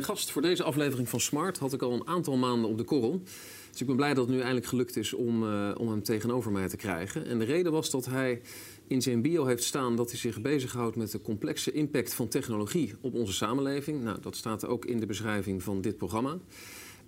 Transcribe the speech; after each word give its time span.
Mijn 0.00 0.12
gast 0.12 0.30
voor 0.30 0.42
deze 0.42 0.62
aflevering 0.62 1.08
van 1.08 1.20
Smart 1.20 1.58
had 1.58 1.72
ik 1.72 1.82
al 1.82 1.92
een 1.92 2.06
aantal 2.06 2.36
maanden 2.36 2.70
op 2.70 2.78
de 2.78 2.84
korrel. 2.84 3.22
Dus 3.70 3.80
ik 3.80 3.86
ben 3.86 3.96
blij 3.96 4.14
dat 4.14 4.24
het 4.24 4.34
nu 4.34 4.40
eindelijk 4.40 4.66
gelukt 4.66 4.96
is 4.96 5.12
om, 5.12 5.42
uh, 5.42 5.70
om 5.76 5.88
hem 5.88 6.02
tegenover 6.02 6.52
mij 6.52 6.68
te 6.68 6.76
krijgen. 6.76 7.26
En 7.26 7.38
de 7.38 7.44
reden 7.44 7.72
was 7.72 7.90
dat 7.90 8.06
hij 8.06 8.40
in 8.86 9.02
zijn 9.02 9.22
bio 9.22 9.44
heeft 9.44 9.64
staan 9.64 9.96
dat 9.96 10.10
hij 10.10 10.18
zich 10.18 10.40
bezighoudt 10.40 10.96
met 10.96 11.10
de 11.10 11.20
complexe 11.20 11.72
impact 11.72 12.14
van 12.14 12.28
technologie 12.28 12.94
op 13.00 13.14
onze 13.14 13.32
samenleving. 13.32 14.02
Nou, 14.02 14.20
dat 14.20 14.36
staat 14.36 14.66
ook 14.66 14.84
in 14.84 15.00
de 15.00 15.06
beschrijving 15.06 15.62
van 15.62 15.80
dit 15.80 15.96
programma. 15.96 16.30
Um, 16.30 16.40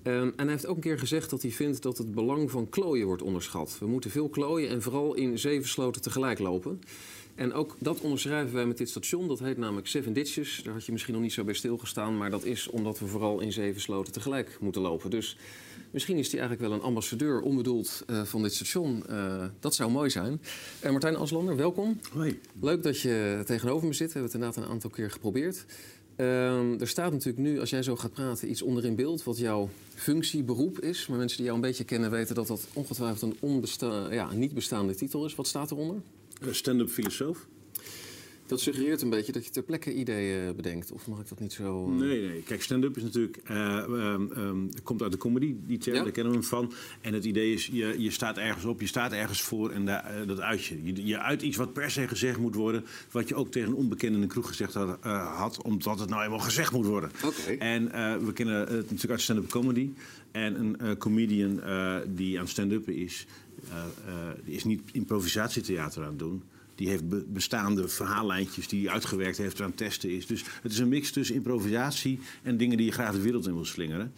en 0.04 0.32
hij 0.36 0.46
heeft 0.46 0.66
ook 0.66 0.76
een 0.76 0.82
keer 0.82 0.98
gezegd 0.98 1.30
dat 1.30 1.42
hij 1.42 1.50
vindt 1.50 1.82
dat 1.82 1.98
het 1.98 2.14
belang 2.14 2.50
van 2.50 2.68
klooien 2.68 3.06
wordt 3.06 3.22
onderschat. 3.22 3.76
We 3.80 3.86
moeten 3.86 4.10
veel 4.10 4.28
klooien 4.28 4.68
en 4.68 4.82
vooral 4.82 5.14
in 5.14 5.38
zeven 5.38 5.68
sloten 5.68 6.02
tegelijk 6.02 6.38
lopen. 6.38 6.80
En 7.34 7.52
ook 7.52 7.76
dat 7.78 8.00
onderschrijven 8.00 8.54
wij 8.54 8.66
met 8.66 8.78
dit 8.78 8.88
station. 8.88 9.28
Dat 9.28 9.38
heet 9.38 9.56
namelijk 9.56 9.86
Seven 9.86 10.12
Ditches. 10.12 10.60
Daar 10.64 10.72
had 10.72 10.86
je 10.86 10.92
misschien 10.92 11.14
nog 11.14 11.22
niet 11.22 11.32
zo 11.32 11.44
bij 11.44 11.54
stilgestaan. 11.54 12.16
Maar 12.16 12.30
dat 12.30 12.44
is 12.44 12.68
omdat 12.68 12.98
we 12.98 13.06
vooral 13.06 13.40
in 13.40 13.52
zeven 13.52 13.80
sloten 13.80 14.12
tegelijk 14.12 14.56
moeten 14.60 14.82
lopen. 14.82 15.10
Dus 15.10 15.36
misschien 15.90 16.16
is 16.16 16.30
hij 16.30 16.40
eigenlijk 16.40 16.68
wel 16.68 16.78
een 16.78 16.84
ambassadeur 16.84 17.40
onbedoeld 17.40 18.04
uh, 18.10 18.22
van 18.22 18.42
dit 18.42 18.54
station. 18.54 19.02
Uh, 19.10 19.44
dat 19.60 19.74
zou 19.74 19.90
mooi 19.90 20.10
zijn. 20.10 20.40
Uh, 20.84 20.90
Martijn 20.90 21.16
Aslander, 21.16 21.56
welkom. 21.56 22.00
Hoi. 22.12 22.40
Leuk 22.60 22.82
dat 22.82 23.00
je 23.00 23.42
tegenover 23.46 23.86
me 23.86 23.92
zit. 23.92 24.06
We 24.06 24.12
hebben 24.12 24.32
het 24.32 24.40
inderdaad 24.40 24.64
een 24.64 24.72
aantal 24.72 24.90
keer 24.90 25.10
geprobeerd. 25.10 25.64
Um, 26.16 26.80
er 26.80 26.88
staat 26.88 27.12
natuurlijk 27.12 27.44
nu, 27.44 27.60
als 27.60 27.70
jij 27.70 27.82
zo 27.82 27.96
gaat 27.96 28.12
praten, 28.12 28.50
iets 28.50 28.62
onder 28.62 28.84
in 28.84 28.94
beeld 28.94 29.24
wat 29.24 29.38
jouw 29.38 29.68
functie, 29.94 30.42
beroep 30.42 30.80
is. 30.80 31.06
Maar 31.06 31.18
mensen 31.18 31.36
die 31.36 31.46
jou 31.46 31.58
een 31.58 31.66
beetje 31.66 31.84
kennen 31.84 32.10
weten 32.10 32.34
dat 32.34 32.46
dat 32.46 32.66
ongetwijfeld 32.72 33.22
een 33.22 33.36
onbesta 33.40 34.12
ja, 34.12 34.32
niet 34.32 34.54
bestaande 34.54 34.94
titel 34.94 35.24
is. 35.24 35.34
Wat 35.34 35.46
staat 35.46 35.70
eronder? 35.70 35.96
Stand-up 36.50 36.88
filosoof. 36.88 37.46
Dat 38.46 38.60
suggereert 38.60 39.02
een 39.02 39.10
beetje 39.10 39.32
dat 39.32 39.44
je 39.44 39.50
ter 39.50 39.62
plekke 39.62 39.94
ideeën 39.94 40.56
bedenkt. 40.56 40.92
Of 40.92 41.06
mag 41.06 41.20
ik 41.20 41.28
dat 41.28 41.40
niet 41.40 41.52
zo... 41.52 41.88
Uh... 41.90 41.98
Nee, 41.98 42.28
nee. 42.28 42.42
Kijk, 42.42 42.62
stand-up 42.62 42.96
is 42.96 43.02
natuurlijk... 43.02 43.38
Uh, 43.50 43.84
um, 43.88 44.30
um, 44.36 44.68
komt 44.82 45.02
uit 45.02 45.12
de 45.12 45.18
comedy, 45.18 45.54
die 45.66 45.78
term, 45.78 45.96
ja. 45.96 46.02
daar 46.02 46.12
kennen 46.12 46.32
we 46.32 46.38
hem 46.38 46.48
van. 46.48 46.72
En 47.00 47.14
het 47.14 47.24
idee 47.24 47.52
is, 47.52 47.66
je, 47.66 47.94
je 47.98 48.10
staat 48.10 48.38
ergens 48.38 48.64
op, 48.64 48.80
je 48.80 48.86
staat 48.86 49.12
ergens 49.12 49.42
voor 49.42 49.70
en 49.70 49.84
daar, 49.84 50.20
uh, 50.20 50.28
dat 50.28 50.40
uit 50.40 50.64
je. 50.64 50.84
je. 50.84 51.06
Je 51.06 51.18
uit 51.18 51.42
iets 51.42 51.56
wat 51.56 51.72
per 51.72 51.90
se 51.90 52.08
gezegd 52.08 52.38
moet 52.38 52.54
worden... 52.54 52.84
wat 53.10 53.28
je 53.28 53.34
ook 53.34 53.50
tegen 53.50 53.68
een 53.68 53.74
onbekende 53.74 54.18
in 54.18 54.28
kroeg 54.28 54.48
gezegd 54.48 54.74
had, 54.74 54.98
had 55.34 55.62
omdat 55.62 55.98
het 55.98 56.08
nou 56.08 56.22
eenmaal 56.22 56.38
gezegd 56.38 56.72
moet 56.72 56.86
worden. 56.86 57.10
Okay. 57.24 57.56
En 57.56 57.84
we 58.24 58.32
kennen 58.32 58.60
het 58.60 58.68
natuurlijk 58.70 59.10
uit 59.10 59.20
stand-up 59.20 59.48
comedy. 59.48 59.90
En 60.30 60.76
een 60.80 60.98
comedian 60.98 61.60
die 62.14 62.40
aan 62.40 62.48
stand-up 62.48 62.88
is... 62.88 63.26
die 64.44 64.54
is 64.54 64.64
niet 64.64 64.82
improvisatietheater 64.92 66.02
aan 66.02 66.08
het 66.08 66.18
doen 66.18 66.42
die 66.74 66.88
heeft 66.88 67.32
bestaande 67.32 67.88
verhaallijntjes 67.88 68.68
die 68.68 68.84
hij 68.84 68.92
uitgewerkt 68.92 69.38
heeft 69.38 69.60
aan 69.60 69.66
het 69.66 69.76
testen 69.76 70.10
is. 70.10 70.26
Dus 70.26 70.44
het 70.62 70.72
is 70.72 70.78
een 70.78 70.88
mix 70.88 71.10
tussen 71.10 71.34
improvisatie 71.34 72.18
en 72.42 72.56
dingen 72.56 72.76
die 72.76 72.86
je 72.86 72.92
graag 72.92 73.12
de 73.12 73.20
wereld 73.20 73.46
in 73.46 73.54
wil 73.54 73.64
slingeren. 73.64 74.12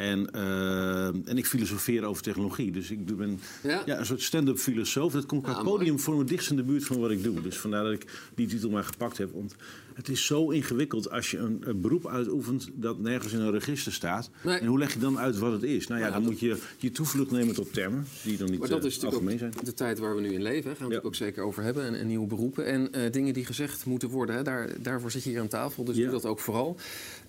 En, 0.00 0.28
uh, 0.34 1.06
en 1.06 1.38
ik 1.38 1.46
filosofeer 1.46 2.04
over 2.04 2.22
technologie. 2.22 2.70
Dus 2.70 2.90
ik 2.90 3.16
ben 3.16 3.40
ja. 3.62 3.82
ja 3.86 3.98
een 3.98 4.06
soort 4.06 4.22
stand-up 4.22 4.58
filosoof. 4.58 5.12
Dat 5.12 5.26
komt 5.26 5.42
qua 5.42 5.52
ja, 5.52 5.62
podium 5.62 5.98
voor 5.98 6.16
me 6.16 6.24
dichtst 6.24 6.50
in 6.50 6.56
de 6.56 6.62
buurt 6.62 6.84
van 6.84 7.00
wat 7.00 7.10
ik 7.10 7.22
doe. 7.22 7.40
Dus 7.40 7.56
vandaar 7.56 7.84
dat 7.84 7.92
ik 7.92 8.30
die 8.34 8.46
titel 8.46 8.70
maar 8.70 8.84
gepakt 8.84 9.18
heb. 9.18 9.32
Want 9.32 9.54
het 9.94 10.08
is 10.08 10.26
zo 10.26 10.50
ingewikkeld 10.50 11.10
als 11.10 11.30
je 11.30 11.38
een, 11.38 11.62
een 11.64 11.80
beroep 11.80 12.06
uitoefent 12.06 12.68
dat 12.74 12.98
nergens 12.98 13.32
in 13.32 13.40
een 13.40 13.50
register 13.50 13.92
staat. 13.92 14.30
Nee. 14.42 14.58
En 14.58 14.66
hoe 14.66 14.78
leg 14.78 14.92
je 14.92 14.98
dan 14.98 15.18
uit 15.18 15.38
wat 15.38 15.52
het 15.52 15.62
is? 15.62 15.86
Nou 15.86 16.00
ja, 16.00 16.06
ja 16.06 16.12
dan 16.12 16.22
dat... 16.22 16.30
moet 16.30 16.40
je 16.40 16.58
je 16.78 16.90
toevlucht 16.90 17.30
nemen 17.30 17.54
tot 17.54 17.72
termen 17.72 18.06
die 18.22 18.36
dan 18.36 18.50
niet 18.50 18.58
maar 18.58 18.68
dat 18.68 18.84
uh, 18.84 18.90
is 18.90 19.04
algemeen 19.04 19.38
zijn. 19.38 19.52
de 19.64 19.74
tijd 19.74 19.98
waar 19.98 20.14
we 20.14 20.20
nu 20.20 20.32
in 20.32 20.42
leven. 20.42 20.76
Gaan 20.76 20.88
we 20.88 20.94
het 20.94 21.04
ook 21.04 21.14
zeker 21.14 21.42
over 21.42 21.62
hebben. 21.62 21.84
En, 21.84 21.94
en 21.94 22.06
nieuwe 22.06 22.26
beroepen. 22.26 22.66
En 22.66 22.88
uh, 22.92 23.10
dingen 23.10 23.34
die 23.34 23.44
gezegd 23.44 23.86
moeten 23.86 24.08
worden. 24.08 24.36
Hè. 24.36 24.42
Daar, 24.42 24.82
daarvoor 24.82 25.10
zit 25.10 25.24
je 25.24 25.30
hier 25.30 25.40
aan 25.40 25.48
tafel. 25.48 25.84
Dus 25.84 25.96
doe 25.96 26.10
dat 26.10 26.26
ook 26.26 26.40
vooral. 26.40 26.76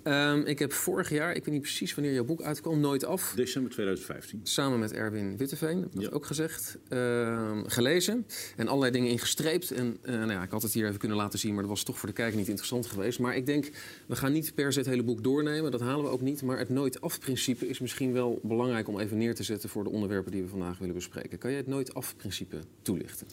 Um, 0.03 0.45
ik 0.45 0.59
heb 0.59 0.73
vorig 0.73 1.09
jaar, 1.09 1.35
ik 1.35 1.45
weet 1.45 1.53
niet 1.53 1.61
precies 1.61 1.95
wanneer 1.95 2.13
jouw 2.13 2.23
boek 2.23 2.41
uitkwam, 2.41 2.79
Nooit 2.79 3.05
Af. 3.05 3.33
December 3.35 3.71
2015. 3.71 4.39
Samen 4.43 4.79
met 4.79 4.93
Erwin 4.93 5.37
Witteveen, 5.37 5.81
heb 5.81 5.93
ik 5.93 6.01
ja. 6.01 6.09
ook 6.09 6.25
gezegd. 6.25 6.77
Uh, 6.89 7.59
gelezen 7.65 8.25
en 8.55 8.67
allerlei 8.67 8.91
dingen 8.91 9.09
ingestreept. 9.09 9.71
En 9.71 9.97
uh, 10.03 10.15
nou 10.15 10.31
ja, 10.31 10.43
ik 10.43 10.51
had 10.51 10.61
het 10.61 10.73
hier 10.73 10.87
even 10.87 10.99
kunnen 10.99 11.17
laten 11.17 11.39
zien, 11.39 11.53
maar 11.53 11.61
dat 11.61 11.71
was 11.71 11.83
toch 11.83 11.99
voor 11.99 12.07
de 12.09 12.15
kijker 12.15 12.37
niet 12.37 12.47
interessant 12.47 12.85
geweest. 12.85 13.19
Maar 13.19 13.35
ik 13.35 13.45
denk, 13.45 13.71
we 14.07 14.15
gaan 14.15 14.31
niet 14.31 14.55
per 14.55 14.73
se 14.73 14.79
het 14.79 14.87
hele 14.87 15.03
boek 15.03 15.23
doornemen, 15.23 15.71
dat 15.71 15.81
halen 15.81 16.05
we 16.05 16.11
ook 16.11 16.21
niet. 16.21 16.41
Maar 16.41 16.57
het 16.57 16.69
Nooit 16.69 17.01
Af-principe 17.01 17.67
is 17.67 17.79
misschien 17.79 18.13
wel 18.13 18.39
belangrijk 18.43 18.87
om 18.87 18.99
even 18.99 19.17
neer 19.17 19.35
te 19.35 19.43
zetten 19.43 19.69
voor 19.69 19.83
de 19.83 19.89
onderwerpen 19.89 20.31
die 20.31 20.41
we 20.41 20.47
vandaag 20.47 20.77
willen 20.77 20.95
bespreken. 20.95 21.37
Kan 21.37 21.51
je 21.51 21.57
het 21.57 21.67
Nooit 21.67 21.93
Af-principe 21.93 22.57
toelichten? 22.81 23.27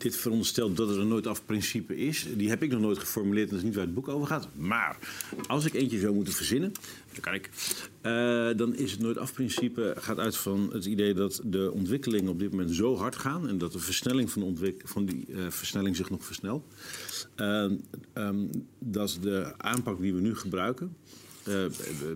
Dit 0.00 0.16
veronderstelt 0.16 0.76
dat 0.76 0.90
er 0.90 0.98
een 0.98 1.08
nooit 1.08 1.26
af 1.26 1.44
principe 1.44 1.96
is. 1.96 2.26
Die 2.36 2.48
heb 2.48 2.62
ik 2.62 2.70
nog 2.70 2.80
nooit 2.80 2.98
geformuleerd 2.98 3.48
en 3.48 3.50
dat 3.50 3.58
is 3.58 3.64
niet 3.64 3.74
waar 3.74 3.84
het 3.84 3.94
boek 3.94 4.08
over 4.08 4.26
gaat. 4.26 4.48
Maar 4.56 4.98
als 5.46 5.64
ik 5.64 5.74
eentje 5.74 5.98
zou 5.98 6.14
moeten 6.14 6.34
verzinnen, 6.34 6.72
dan 7.12 7.20
kan 7.20 7.34
ik. 7.34 7.50
Uh, 8.02 8.56
dan 8.56 8.74
is 8.74 8.90
het 8.90 9.00
nooit 9.00 9.18
af 9.18 9.32
principe 9.32 9.94
gaat 9.98 10.18
uit 10.18 10.36
van 10.36 10.70
het 10.72 10.84
idee 10.84 11.14
dat 11.14 11.40
de 11.44 11.72
ontwikkelingen 11.72 12.30
op 12.30 12.38
dit 12.38 12.50
moment 12.50 12.70
zo 12.70 12.96
hard 12.96 13.16
gaan 13.16 13.48
en 13.48 13.58
dat 13.58 13.72
de 13.72 13.78
versnelling 13.78 14.30
van, 14.30 14.54
de 14.54 14.74
van 14.84 15.04
die 15.04 15.24
uh, 15.28 15.50
versnelling 15.50 15.96
zich 15.96 16.10
nog 16.10 16.24
versnelt. 16.24 16.64
Uh, 17.36 17.70
um, 18.14 18.50
dat 18.78 19.18
de 19.20 19.54
aanpak 19.56 20.00
die 20.00 20.14
we 20.14 20.20
nu 20.20 20.36
gebruiken. 20.36 20.96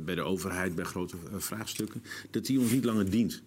bij 0.05 0.15
de 0.15 0.23
overheid, 0.23 0.75
bij 0.75 0.85
grote 0.85 1.17
vraagstukken, 1.37 2.03
dat 2.31 2.47
die 2.47 2.61
ons 2.61 2.71
niet 2.71 2.85
langer 2.85 3.11
dient. 3.11 3.43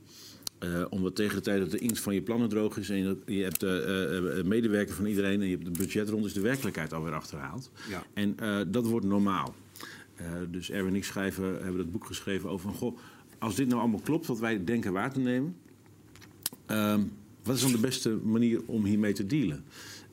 Uh, 0.64 0.86
omdat 0.90 1.16
tegen 1.16 1.36
de 1.36 1.42
tijd 1.42 1.60
dat 1.60 1.72
de 1.72 1.78
inkt 1.78 2.00
van 2.00 2.14
je 2.14 2.22
plannen 2.22 2.50
droog 2.50 2.78
is 2.78 2.90
en 2.90 2.98
je, 2.98 3.18
je 3.26 3.44
hebt 3.44 3.60
de 3.60 4.36
uh, 4.38 4.44
medewerker 4.44 4.96
van 4.96 5.06
iedereen 5.06 5.42
en 5.42 5.48
je 5.48 5.56
hebt 5.56 5.68
het 5.68 5.78
budget 5.78 6.10
rond, 6.10 6.26
is 6.26 6.34
de 6.34 6.42
werkelijkheid 6.42 6.94
alweer 6.94 7.14
achterhaald. 7.14 7.72
Ja. 7.90 8.04
En 8.14 8.36
uh, 8.42 8.60
dat 8.68 8.86
wordt 8.86 9.06
normaal. 9.06 9.56
dus 10.50 10.72
Erwin 10.72 10.90
en 10.90 10.96
ik 10.96 11.04
schrijven, 11.04 11.46
hebben 11.46 11.78
dat 11.78 11.92
boek 11.92 12.06
geschreven 12.06 12.50
over 12.50 12.70
goh, 12.70 12.98
als 13.40 13.56
dit 13.56 13.68
nou 13.68 13.80
allemaal 13.80 14.00
klopt 14.00 14.26
wat 14.26 14.40
wij 14.40 14.64
denken 14.64 14.94
waar 14.94 15.14
te 15.14 15.20
nemen, 15.20 15.56
ehm, 16.66 17.02
wat 17.44 17.56
is 17.56 17.62
dan 17.62 17.72
de 17.72 17.80
beste 17.80 18.20
manier 18.24 18.62
om 18.66 18.86
hiermee 18.86 19.14
te 19.14 19.26
dealen? 19.26 19.64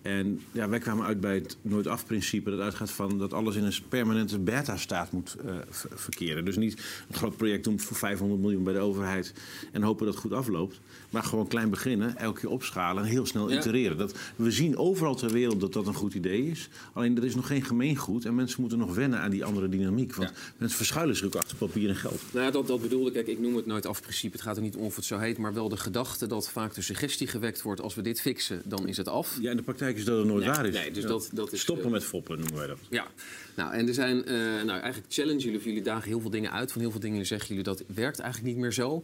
En 0.04 0.40
ja, 0.52 0.68
wij 0.68 0.78
kwamen 0.78 1.06
uit 1.06 1.20
bij 1.20 1.34
het 1.34 1.56
nooit 1.62 1.86
af-principe. 1.86 2.50
Dat 2.50 2.60
uitgaat 2.60 2.90
van 2.90 3.18
dat 3.18 3.32
alles 3.32 3.56
in 3.56 3.64
een 3.64 3.74
permanente 3.88 4.38
beta-staat 4.38 5.12
moet 5.12 5.36
uh, 5.46 5.54
verkeren. 5.94 6.44
Dus 6.44 6.56
niet 6.56 6.82
een 7.08 7.14
groot 7.14 7.36
project 7.36 7.64
doen 7.64 7.80
voor 7.80 7.96
500 7.96 8.40
miljoen 8.40 8.64
bij 8.64 8.72
de 8.72 8.78
overheid 8.78 9.32
en 9.72 9.82
hopen 9.82 10.04
dat 10.04 10.14
het 10.14 10.22
goed 10.22 10.32
afloopt. 10.32 10.80
Maar 11.10 11.22
gewoon 11.22 11.46
klein 11.46 11.70
beginnen, 11.70 12.16
elke 12.16 12.40
keer 12.40 12.50
opschalen 12.50 13.02
en 13.02 13.08
heel 13.08 13.26
snel 13.26 13.50
ja. 13.50 13.58
itereren. 13.58 13.98
Dat, 13.98 14.14
we 14.36 14.50
zien 14.50 14.76
overal 14.76 15.14
ter 15.14 15.32
wereld 15.32 15.60
dat 15.60 15.72
dat 15.72 15.86
een 15.86 15.94
goed 15.94 16.14
idee 16.14 16.50
is. 16.50 16.68
Alleen 16.92 17.16
er 17.16 17.24
is 17.24 17.34
nog 17.34 17.46
geen 17.46 17.64
gemeengoed 17.64 18.24
en 18.24 18.34
mensen 18.34 18.60
moeten 18.60 18.78
nog 18.78 18.94
wennen 18.94 19.18
aan 19.18 19.30
die 19.30 19.44
andere 19.44 19.68
dynamiek. 19.68 20.14
Want 20.14 20.30
ja. 20.30 20.36
mensen 20.56 20.76
verschuilen 20.76 21.16
zich 21.16 21.26
ook 21.26 21.34
achter 21.34 21.56
papier 21.56 21.88
en 21.88 21.96
geld. 21.96 22.22
Nou 22.32 22.44
ja, 22.44 22.50
dat, 22.50 22.66
dat 22.66 22.80
bedoelde 22.80 23.12
ik. 23.12 23.26
Ik 23.26 23.40
noem 23.40 23.56
het 23.56 23.66
nooit 23.66 23.86
af-principe. 23.86 24.36
Het 24.36 24.44
gaat 24.44 24.56
er 24.56 24.62
niet 24.62 24.76
om 24.76 24.84
of 24.84 24.96
het 24.96 25.04
zo 25.04 25.18
heet, 25.18 25.38
maar 25.38 25.54
wel 25.54 25.68
de 25.68 25.76
gedachte 25.76 26.26
dat 26.26 26.50
vaak 26.50 26.74
de 26.74 26.82
suggestie 26.82 27.26
gewekt 27.26 27.62
wordt: 27.62 27.80
als 27.80 27.94
we 27.94 28.02
dit 28.02 28.20
fixen, 28.20 28.62
dan 28.64 28.88
is 28.88 28.96
het 28.96 29.08
af. 29.08 29.38
Ja, 29.40 29.50
in 29.50 29.56
de 29.56 29.62
praktijk 29.62 29.93
is 29.96 30.04
dat 30.04 30.18
het 30.18 30.26
nooit 30.26 30.44
nee, 30.44 30.54
waar 30.54 30.66
is. 30.66 30.74
Nee, 30.74 30.90
dus 30.90 31.02
ja. 31.02 31.08
dat, 31.08 31.30
dat 31.32 31.52
is, 31.52 31.60
Stoppen 31.60 31.86
uh, 31.86 31.92
met 31.92 32.04
foppen 32.04 32.38
noemen 32.38 32.56
wij 32.56 32.66
dat. 32.66 32.78
Ja, 32.90 33.06
nou 33.54 33.74
en 33.74 33.88
er 33.88 33.94
zijn, 33.94 34.16
uh, 34.16 34.34
nou 34.64 34.80
eigenlijk 34.80 35.12
challenge 35.12 35.38
jullie 35.40 35.58
of 35.58 35.64
jullie 35.64 35.82
dagen 35.82 36.08
heel 36.08 36.20
veel 36.20 36.30
dingen 36.30 36.52
uit. 36.52 36.72
Van 36.72 36.80
heel 36.80 36.90
veel 36.90 37.00
dingen 37.00 37.26
zeggen 37.26 37.48
jullie 37.48 37.62
dat 37.62 37.84
werkt 37.86 38.18
eigenlijk 38.18 38.54
niet 38.54 38.62
meer 38.62 38.72
zo. 38.72 39.02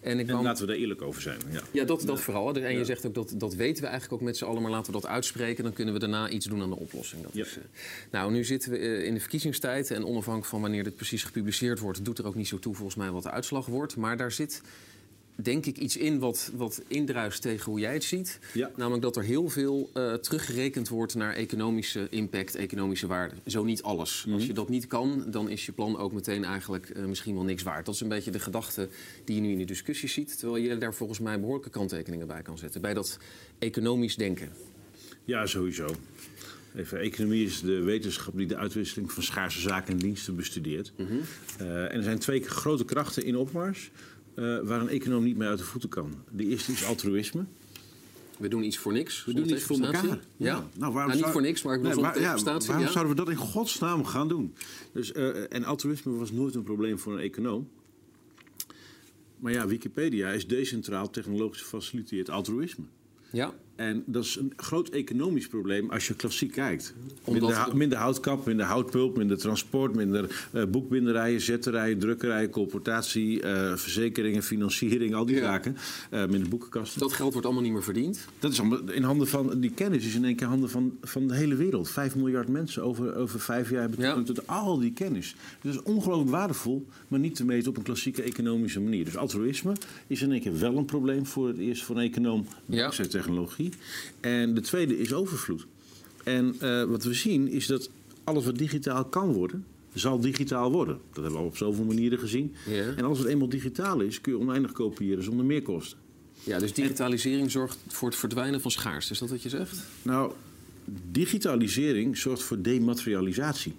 En, 0.00 0.18
ik 0.18 0.28
en 0.28 0.42
laten 0.42 0.66
we 0.66 0.72
daar 0.72 0.80
eerlijk 0.80 1.02
over 1.02 1.22
zijn. 1.22 1.38
Ja, 1.50 1.60
ja 1.70 1.84
dat, 1.84 2.00
dat 2.00 2.16
ja. 2.16 2.22
vooral. 2.22 2.54
En 2.54 2.78
je 2.78 2.84
zegt 2.84 3.06
ook 3.06 3.14
dat 3.14 3.34
dat 3.36 3.54
weten 3.54 3.82
we 3.82 3.88
eigenlijk 3.88 4.20
ook 4.20 4.28
met 4.28 4.36
z'n 4.36 4.44
allen, 4.44 4.62
maar 4.62 4.70
laten 4.70 4.92
we 4.92 5.00
dat 5.00 5.10
uitspreken. 5.10 5.64
Dan 5.64 5.72
kunnen 5.72 5.94
we 5.94 6.00
daarna 6.00 6.28
iets 6.28 6.46
doen 6.46 6.62
aan 6.62 6.70
de 6.70 6.76
oplossing. 6.76 7.22
Dat 7.22 7.34
ja. 7.34 7.44
is, 7.44 7.56
uh, 7.56 7.62
nou, 8.10 8.32
nu 8.32 8.44
zitten 8.44 8.70
we 8.70 9.04
in 9.04 9.14
de 9.14 9.20
verkiezingstijd 9.20 9.90
en 9.90 10.04
onafhankelijk 10.04 10.50
van 10.50 10.60
wanneer 10.60 10.84
dit 10.84 10.96
precies 10.96 11.22
gepubliceerd 11.22 11.78
wordt, 11.78 12.04
doet 12.04 12.18
er 12.18 12.26
ook 12.26 12.34
niet 12.34 12.48
zo 12.48 12.58
toe 12.58 12.74
volgens 12.74 12.96
mij 12.96 13.10
wat 13.10 13.22
de 13.22 13.30
uitslag 13.30 13.66
wordt. 13.66 13.96
Maar 13.96 14.16
daar 14.16 14.32
zit 14.32 14.62
denk 15.34 15.66
ik 15.66 15.76
iets 15.76 15.96
in 15.96 16.18
wat, 16.18 16.50
wat 16.54 16.82
indruist 16.86 17.42
tegen 17.42 17.70
hoe 17.70 17.80
jij 17.80 17.92
het 17.92 18.04
ziet. 18.04 18.38
Ja. 18.52 18.70
Namelijk 18.76 19.02
dat 19.02 19.16
er 19.16 19.22
heel 19.22 19.48
veel 19.48 19.90
uh, 19.94 20.14
teruggerekend 20.14 20.88
wordt 20.88 21.14
naar 21.14 21.34
economische 21.34 22.06
impact, 22.10 22.54
economische 22.54 23.06
waarde. 23.06 23.34
Zo 23.46 23.64
niet 23.64 23.82
alles. 23.82 24.18
Mm 24.18 24.24
-hmm. 24.24 24.34
Als 24.34 24.46
je 24.46 24.52
dat 24.52 24.68
niet 24.68 24.86
kan, 24.86 25.24
dan 25.30 25.48
is 25.48 25.66
je 25.66 25.72
plan 25.72 25.98
ook 25.98 26.12
meteen 26.12 26.44
eigenlijk 26.44 26.92
uh, 26.96 27.04
misschien 27.04 27.34
wel 27.34 27.44
niks 27.44 27.62
waard. 27.62 27.86
Dat 27.86 27.94
is 27.94 28.00
een 28.00 28.08
beetje 28.08 28.30
de 28.30 28.38
gedachte 28.38 28.88
die 29.24 29.34
je 29.34 29.40
nu 29.40 29.50
in 29.50 29.58
de 29.58 29.64
discussie 29.64 30.08
ziet. 30.08 30.38
Terwijl 30.38 30.62
je 30.62 30.78
daar 30.78 30.94
volgens 30.94 31.18
mij 31.18 31.40
behoorlijke 31.40 31.70
kanttekeningen 31.70 32.26
bij 32.26 32.42
kan 32.42 32.58
zetten. 32.58 32.80
Bij 32.80 32.94
dat 32.94 33.18
economisch 33.58 34.16
denken. 34.16 34.52
Ja, 35.24 35.46
sowieso. 35.46 35.94
Even, 36.76 36.98
economie 36.98 37.44
is 37.44 37.60
de 37.60 37.82
wetenschap 37.82 38.36
die 38.36 38.46
de 38.46 38.56
uitwisseling 38.56 39.12
van 39.12 39.22
schaarse 39.22 39.60
zaken 39.60 39.92
en 39.92 39.98
diensten 39.98 40.36
bestudeert. 40.36 40.92
Mm 40.96 41.06
-hmm. 41.06 41.20
uh, 41.60 41.82
en 41.82 41.96
er 41.96 42.02
zijn 42.02 42.18
twee 42.18 42.42
grote 42.42 42.84
krachten 42.84 43.24
in 43.24 43.36
opmars. 43.36 43.90
Uh, 44.34 44.60
waar 44.62 44.80
een 44.80 44.88
econoom 44.88 45.24
niet 45.24 45.36
mee 45.36 45.48
uit 45.48 45.58
de 45.58 45.64
voeten 45.64 45.90
kan. 45.90 46.14
De 46.30 46.44
eerste 46.44 46.72
is 46.72 46.84
altruïsme. 46.84 47.44
We 48.38 48.48
doen 48.48 48.62
iets 48.62 48.78
voor 48.78 48.92
niks. 48.92 49.24
We 49.24 49.34
doen 49.34 49.50
iets 49.50 49.62
voor 49.62 49.78
elkaar. 49.80 50.06
Ja. 50.06 50.18
ja. 50.36 50.54
Nou, 50.54 50.68
waarom 50.78 50.94
nou, 50.94 51.08
niet 51.10 51.20
zou... 51.20 51.32
voor 51.32 51.42
niks, 51.42 51.62
maar 51.62 51.74
ik 51.74 51.82
bedoel 51.82 52.02
nee, 52.02 52.20
ja, 52.20 52.36
Waarom 52.42 52.80
ja? 52.80 52.90
zouden 52.90 53.08
we 53.08 53.14
dat 53.14 53.28
in 53.28 53.36
godsnaam 53.36 54.04
gaan 54.04 54.28
doen? 54.28 54.54
Dus, 54.92 55.12
uh, 55.12 55.52
en 55.52 55.64
altruïsme 55.64 56.12
was 56.12 56.32
nooit 56.32 56.54
een 56.54 56.62
probleem 56.62 56.98
voor 56.98 57.12
een 57.12 57.18
econoom. 57.18 57.68
Maar 59.36 59.52
ja, 59.52 59.66
Wikipedia 59.66 60.30
is 60.30 60.46
decentraal 60.46 61.10
technologisch 61.10 61.60
gefaciliteerd 61.60 62.30
altruïsme. 62.30 62.84
Ja. 63.32 63.54
En 63.80 64.02
dat 64.06 64.24
is 64.24 64.36
een 64.36 64.52
groot 64.56 64.88
economisch 64.88 65.48
probleem 65.48 65.90
als 65.90 66.06
je 66.08 66.14
klassiek 66.14 66.52
kijkt. 66.52 66.94
Omdat- 67.24 67.40
Minder, 67.42 67.58
hou- 67.58 67.76
minder 67.76 67.98
houtkap, 67.98 68.46
minder 68.46 68.66
houtpulp, 68.66 69.16
minder 69.16 69.38
transport, 69.38 69.94
minder 69.94 70.48
eh, 70.52 70.64
boekbinderijen, 70.64 71.40
zetterijen, 71.40 71.98
drukkerijen, 71.98 72.50
colportatie, 72.50 73.42
eh, 73.42 73.76
verzekeringen, 73.76 74.42
financiering, 74.42 75.14
al 75.14 75.24
die 75.26 75.36
Ja. 75.36 75.42
zaken. 75.42 75.76
Eh, 76.10 76.26
minder 76.26 76.48
boekenkasten. 76.48 77.00
Dat 77.00 77.12
geld 77.12 77.30
wordt 77.32 77.46
allemaal 77.46 77.64
niet 77.64 77.72
meer 77.72 77.82
verdiend. 77.82 78.26
Dat 78.38 78.52
is 78.52 78.60
allemaal 78.60 78.90
in 78.90 79.02
handen 79.02 79.26
van, 79.28 79.60
die 79.60 79.70
kennis 79.70 80.06
is 80.06 80.14
in 80.14 80.24
één 80.24 80.34
keer 80.36 80.44
in 80.46 80.52
handen 80.52 80.70
van, 80.70 80.98
van 81.02 81.28
de 81.28 81.34
hele 81.34 81.54
wereld. 81.54 81.90
Vijf 81.90 82.16
miljard 82.16 82.48
mensen 82.48 82.82
over, 82.82 83.14
over 83.16 83.40
vijf 83.40 83.70
jaar 83.70 83.80
hebben 83.80 84.00
Ja. 84.00 84.22
tot 84.22 84.46
al 84.46 84.78
die 84.78 84.92
kennis. 84.92 85.34
Dat 85.62 85.74
is 85.74 85.82
ongelooflijk 85.82 86.30
waardevol, 86.30 86.86
maar 87.08 87.20
niet 87.20 87.34
te 87.34 87.44
meten 87.44 87.70
op 87.70 87.76
een 87.76 87.82
klassieke 87.82 88.22
economische 88.22 88.80
manier. 88.80 89.04
Dus 89.04 89.16
altruïsme 89.16 89.72
is 90.06 90.22
in 90.22 90.32
één 90.32 90.40
keer 90.40 90.58
wel 90.58 90.76
een 90.76 90.84
probleem 90.84 91.26
voor 91.26 91.48
het 91.48 91.58
eerst 91.58 91.82
voor 91.84 91.96
een 91.96 92.02
econoom 92.02 92.46
Ja. 92.66 92.80
dankzij 92.80 93.08
En 94.20 94.54
de 94.54 94.60
tweede 94.60 94.98
is 94.98 95.12
overvloed. 95.12 95.66
En 96.24 96.54
eh, 96.60 96.84
wat 96.84 97.04
we 97.04 97.14
zien 97.14 97.48
is 97.48 97.66
dat 97.66 97.90
alles 98.24 98.44
wat 98.44 98.58
digitaal 98.58 99.04
kan 99.04 99.32
worden, 99.32 99.64
zal 99.94 100.20
digitaal 100.20 100.70
worden. 100.72 100.98
Dat 101.12 101.14
hebben 101.14 101.32
we 101.32 101.38
al 101.38 101.44
op 101.44 101.56
zoveel 101.56 101.84
manieren 101.84 102.18
gezien. 102.18 102.54
Ja. 102.66 102.94
En 102.96 103.04
alles 103.04 103.18
wat 103.18 103.26
eenmaal 103.26 103.48
digitaal 103.48 104.00
is, 104.00 104.20
kun 104.20 104.32
je 104.32 104.38
oneindig 104.38 104.72
kopiëren 104.72 105.24
zonder 105.24 105.44
meerkosten. 105.44 105.98
Ja, 106.44 106.58
dus 106.58 106.72
digitalisering 106.72 107.50
zorgt 107.50 107.78
voor 107.88 108.08
het 108.08 108.18
verdwijnen 108.18 108.60
van 108.60 108.70
schaarste. 108.70 109.12
Is 109.12 109.18
dat 109.18 109.30
wat 109.30 109.42
je 109.42 109.48
zegt? 109.48 109.76
Nou, 110.02 110.32
digitalisering 111.10 112.16
zorgt 112.16 112.42
voor 112.42 112.62
dematerialisatie. 112.62 113.74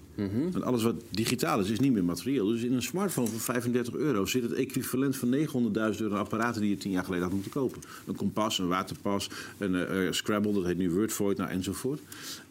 Want 0.51 0.63
alles 0.63 0.83
wat 0.83 1.03
digitaal 1.09 1.59
is, 1.59 1.69
is 1.69 1.79
niet 1.79 1.93
meer 1.93 2.03
materieel. 2.03 2.47
Dus 2.47 2.63
in 2.63 2.73
een 2.73 2.81
smartphone 2.81 3.27
van 3.27 3.39
35 3.39 3.93
euro 3.95 4.25
zit 4.25 4.43
het 4.43 4.53
equivalent 4.53 5.17
van 5.17 5.35
900.000 5.35 6.01
euro 6.01 6.15
apparaten 6.15 6.61
die 6.61 6.69
je 6.69 6.77
tien 6.77 6.91
jaar 6.91 7.03
geleden 7.03 7.23
had 7.23 7.33
moeten 7.33 7.51
kopen. 7.51 7.81
Een 8.05 8.15
kompas, 8.15 8.59
een 8.59 8.67
waterpas, 8.67 9.29
een 9.57 9.75
eh, 9.75 10.07
eh, 10.07 10.13
Scrabble, 10.13 10.53
dat 10.53 10.65
heet 10.65 10.77
nu 10.77 10.91
Wordvoid, 10.91 11.37
nou, 11.37 11.49
enzovoort. 11.49 12.01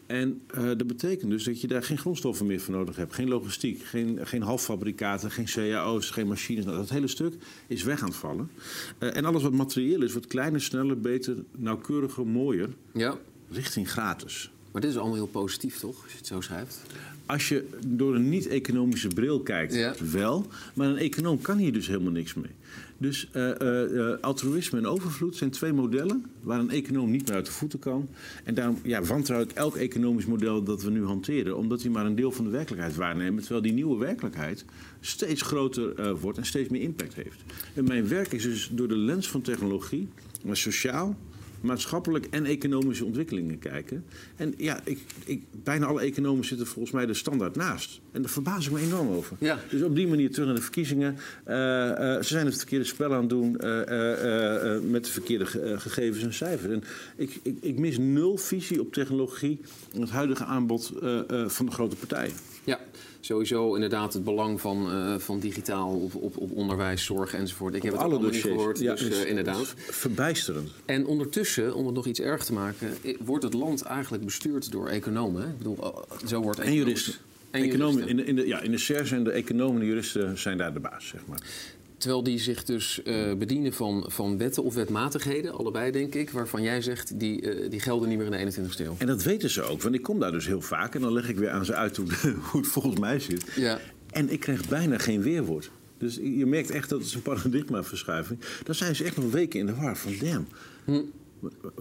En 0.05 0.41
eh, 0.47 0.63
dat 0.63 0.87
betekent 0.87 1.31
dus 1.31 1.43
dat 1.43 1.61
je 1.61 1.67
daar 1.67 1.83
geen 1.83 1.97
grondstoffen 1.97 2.45
meer 2.45 2.59
voor 2.59 2.73
nodig 2.73 2.95
hebt. 2.95 3.13
Geen 3.13 3.27
logistiek, 3.27 3.83
geen, 3.83 4.19
geen 4.21 4.41
halffabrikaten, 4.41 5.31
geen 5.31 5.45
cao's, 5.45 6.09
geen 6.09 6.27
machines. 6.27 6.65
Nou, 6.65 6.77
dat 6.77 6.89
hele 6.89 7.07
stuk 7.07 7.33
is 7.67 7.83
weg 7.83 8.01
aan 8.01 8.07
het 8.07 8.17
vallen. 8.17 8.49
En 8.97 9.25
alles 9.25 9.43
wat 9.43 9.53
materieel 9.53 10.01
is, 10.01 10.11
wordt 10.11 10.27
kleiner, 10.27 10.61
sneller, 10.61 10.99
beter, 10.99 11.35
nauwkeuriger, 11.51 12.27
mooier, 12.27 12.69
Ja. 12.93 13.17
Richting 13.51 13.91
gratis. 13.91 14.51
Maar 14.71 14.81
dit 14.81 14.89
is 14.89 14.97
allemaal 14.97 15.15
heel 15.15 15.27
positief, 15.27 15.77
toch? 15.79 16.03
Als 16.03 16.11
je 16.11 16.17
het 16.17 16.27
zo 16.27 16.41
schrijft. 16.41 16.81
Als 17.25 17.49
je 17.49 17.67
door 17.87 18.15
een 18.15 18.29
niet-economische 18.29 19.07
bril 19.07 19.39
kijkt, 19.39 19.73
Ja. 19.73 19.93
wel. 20.11 20.47
Maar 20.73 20.87
een 20.87 20.97
econoom 20.97 21.41
kan 21.41 21.57
hier 21.57 21.73
dus 21.73 21.87
helemaal 21.87 22.11
niks 22.11 22.33
mee. 22.33 22.51
Dus 22.97 23.29
eh, 23.31 23.61
eh, 23.61 24.11
eh, 24.11 24.19
altruïsme 24.21 24.77
en 24.77 24.85
overvloed 24.87 25.35
zijn 25.35 25.49
twee 25.49 25.73
modellen 25.73 26.25
waar 26.41 26.59
een 26.59 26.69
econoom 26.69 27.11
niet 27.11 27.27
meer 27.27 27.35
uit 27.35 27.45
de 27.45 27.51
voeten 27.51 27.79
kan. 27.79 28.09
En 28.43 28.53
daarom 28.53 28.79
ja, 28.83 29.01
wantrouw 29.03 29.41
ik 29.41 29.51
elk 29.51 29.75
economisch 29.75 30.25
model 30.25 30.63
dat 30.63 30.83
we 30.83 30.89
nu 30.89 31.05
hanteren, 31.05 31.57
omdat 31.57 31.81
die 31.81 31.91
maar 31.91 32.05
een 32.05 32.15
deel 32.15 32.31
van 32.31 32.45
de 32.45 32.51
werkelijkheid 32.51 32.95
waarnemen. 32.95 33.39
Terwijl 33.39 33.61
die 33.61 33.73
nieuwe 33.73 33.97
werkelijkheid 33.97 34.65
steeds 34.99 35.41
groter 35.41 36.15
wordt 36.19 36.37
en 36.37 36.45
steeds 36.45 36.69
meer 36.69 36.81
impact 36.81 37.13
heeft. 37.13 37.43
En 37.73 37.83
mijn 37.83 38.07
werk 38.07 38.31
is 38.31 38.43
dus 38.43 38.69
door 38.73 38.87
de 38.87 38.97
lens 38.97 39.29
van 39.29 39.41
technologie, 39.41 40.07
maar 40.43 40.57
sociaal, 40.57 41.15
maatschappelijk 41.61 42.27
en 42.29 42.45
economische 42.45 43.05
ontwikkelingen 43.05 43.59
kijken. 43.59 44.03
En 44.35 44.53
ja, 44.57 44.79
ik, 44.83 44.99
ik, 45.25 45.43
bijna 45.63 45.85
alle 45.85 46.01
economen 46.01 46.45
zitten 46.45 46.67
volgens 46.67 46.91
mij 46.93 47.07
er 47.07 47.15
standaard 47.15 47.55
naast. 47.55 47.99
En 48.11 48.21
daar 48.21 48.31
verbaas 48.31 48.65
ik 48.65 48.71
me 48.71 48.79
enorm 48.79 49.09
over. 49.09 49.37
Ja. 49.39 49.59
Dus 49.69 49.81
op 49.81 49.95
die 49.95 50.07
manier 50.07 50.31
terug 50.31 50.45
naar 50.47 50.55
de 50.55 50.61
verkiezingen. 50.61 51.17
Eh, 51.43 51.89
eh, 52.15 52.21
ze 52.21 52.27
zijn 52.27 52.45
het 52.45 52.57
verkeerde 52.57 52.85
spel 52.85 53.13
aan 53.13 53.19
het 53.19 53.29
doen 53.29 53.57
eh, 53.59 53.69
met 54.89 55.05
de 55.05 55.11
verkeerde 55.11 55.45
ge- 55.45 55.75
gegevens 55.77 56.23
en 56.23 56.33
cijfers. 56.33 56.73
En 56.73 56.83
ik, 57.15 57.39
ik, 57.41 57.57
ik 57.61 57.79
mis 57.79 57.97
nul 57.97 58.37
visie 58.37 58.79
op 58.79 58.93
technologie 58.93 59.59
en 59.93 60.01
het 60.01 60.09
huidige 60.09 60.43
aanbod 60.43 60.91
van 61.47 61.65
de 61.65 61.71
grote 61.71 61.95
partijen. 61.95 62.33
Ja, 62.63 62.79
sowieso 63.19 63.73
inderdaad 63.75 64.13
het 64.13 64.23
belang 64.23 64.61
van, 64.61 64.91
eh, 64.91 65.15
van 65.17 65.39
digitaal 65.39 65.89
op, 65.95 66.15
op, 66.15 66.37
op 66.37 66.51
onderwijs, 66.51 67.03
zorg 67.05 67.33
enzovoort. 67.33 67.73
Ik 67.73 67.83
heb 67.83 67.91
het 67.91 68.01
Alle 68.01 68.11
allemaal 68.13 68.31
niet 68.31 68.41
gehoord, 68.41 68.79
Ja, 68.79 68.91
dus 68.95 69.01
is- 69.03 69.23
eh, 69.23 69.29
inderdaad. 69.29 69.73
Verbijsterend. 69.77 70.69
En 70.85 71.05
ondertussen, 71.05 71.75
om 71.75 71.85
het 71.85 71.95
nog 71.95 72.05
iets 72.05 72.19
erg 72.19 72.43
te 72.45 72.53
maken, 72.53 72.93
wordt 73.19 73.43
het 73.43 73.53
land 73.53 73.81
eigenlijk 73.81 74.25
bestuurd 74.25 74.71
door 74.71 74.87
economen. 74.87 75.41
Hè? 75.41 75.47
Ik 75.49 75.57
bedoel, 75.57 75.77
eh, 76.09 76.27
zo 76.27 76.41
wordt 76.41 76.59
En 76.59 76.73
juristen. 76.73 77.13
En 77.51 77.63
Economen, 77.63 78.07
in, 78.07 78.15
de, 78.17 78.23
in, 78.25 78.35
de, 78.35 78.47
ja, 78.47 78.61
in 78.61 78.71
de 78.71 78.77
SER 78.77 79.05
zijn 79.07 79.23
de 79.23 79.31
economen 79.31 79.73
en 79.73 79.79
de 79.79 79.85
juristen 79.85 80.37
zijn 80.37 80.57
daar 80.57 80.73
de 80.73 80.79
baas, 80.79 81.07
zeg 81.07 81.21
maar. 81.27 81.39
Terwijl 82.01 82.23
die 82.23 82.39
zich 82.39 82.63
dus 82.63 83.03
eh, 83.03 83.33
bedienen 83.33 83.73
van, 83.73 84.05
van 84.07 84.37
wetten 84.37 84.63
of 84.63 84.73
wetmatigheden, 84.73 85.53
allebei 85.57 85.91
denk 85.91 86.15
ik, 86.15 86.29
waarvan 86.29 86.61
jij 86.63 86.81
zegt 86.81 87.19
die, 87.19 87.41
eh, 87.51 87.69
die 87.69 87.79
gelden 87.79 88.09
niet 88.09 88.17
meer 88.17 88.25
in 88.25 88.31
de 88.31 88.37
21ste 88.61 88.85
eeuw. 88.85 88.95
En 88.97 89.07
dat 89.07 89.23
weten 89.23 89.49
ze 89.49 89.61
ook, 89.63 89.81
want 89.81 89.95
ik 89.95 90.01
kom 90.01 90.19
daar 90.19 90.31
dus 90.31 90.45
heel 90.45 90.61
vaak 90.61 90.95
en 90.95 91.01
dan 91.01 91.13
leg 91.13 91.29
ik 91.29 91.37
weer 91.37 91.49
aan 91.49 91.65
ze 91.65 91.73
uit 91.75 91.97
hoe, 91.97 92.05
hoe 92.51 92.61
het 92.61 92.69
volgens 92.69 92.99
mij 92.99 93.19
zit. 93.19 93.43
Ja. 93.55 93.79
En 94.11 94.29
ik 94.29 94.39
krijg 94.39 94.67
bijna 94.69 94.97
geen 94.97 95.21
weerwoord. 95.21 95.71
Dus 95.97 96.15
je 96.15 96.45
merkt 96.45 96.69
echt 96.69 96.89
dat 96.89 96.99
het 96.99 97.07
is 97.07 97.13
een 97.13 97.21
paradigmaverschuiving. 97.21 98.39
Dan 98.63 98.75
zijn 98.75 98.95
ze 98.95 99.03
echt 99.03 99.17
nog 99.17 99.31
weken 99.31 99.59
in 99.59 99.65
de 99.65 99.75
war 99.75 99.97
van 99.97 100.13
damn. 100.19 100.47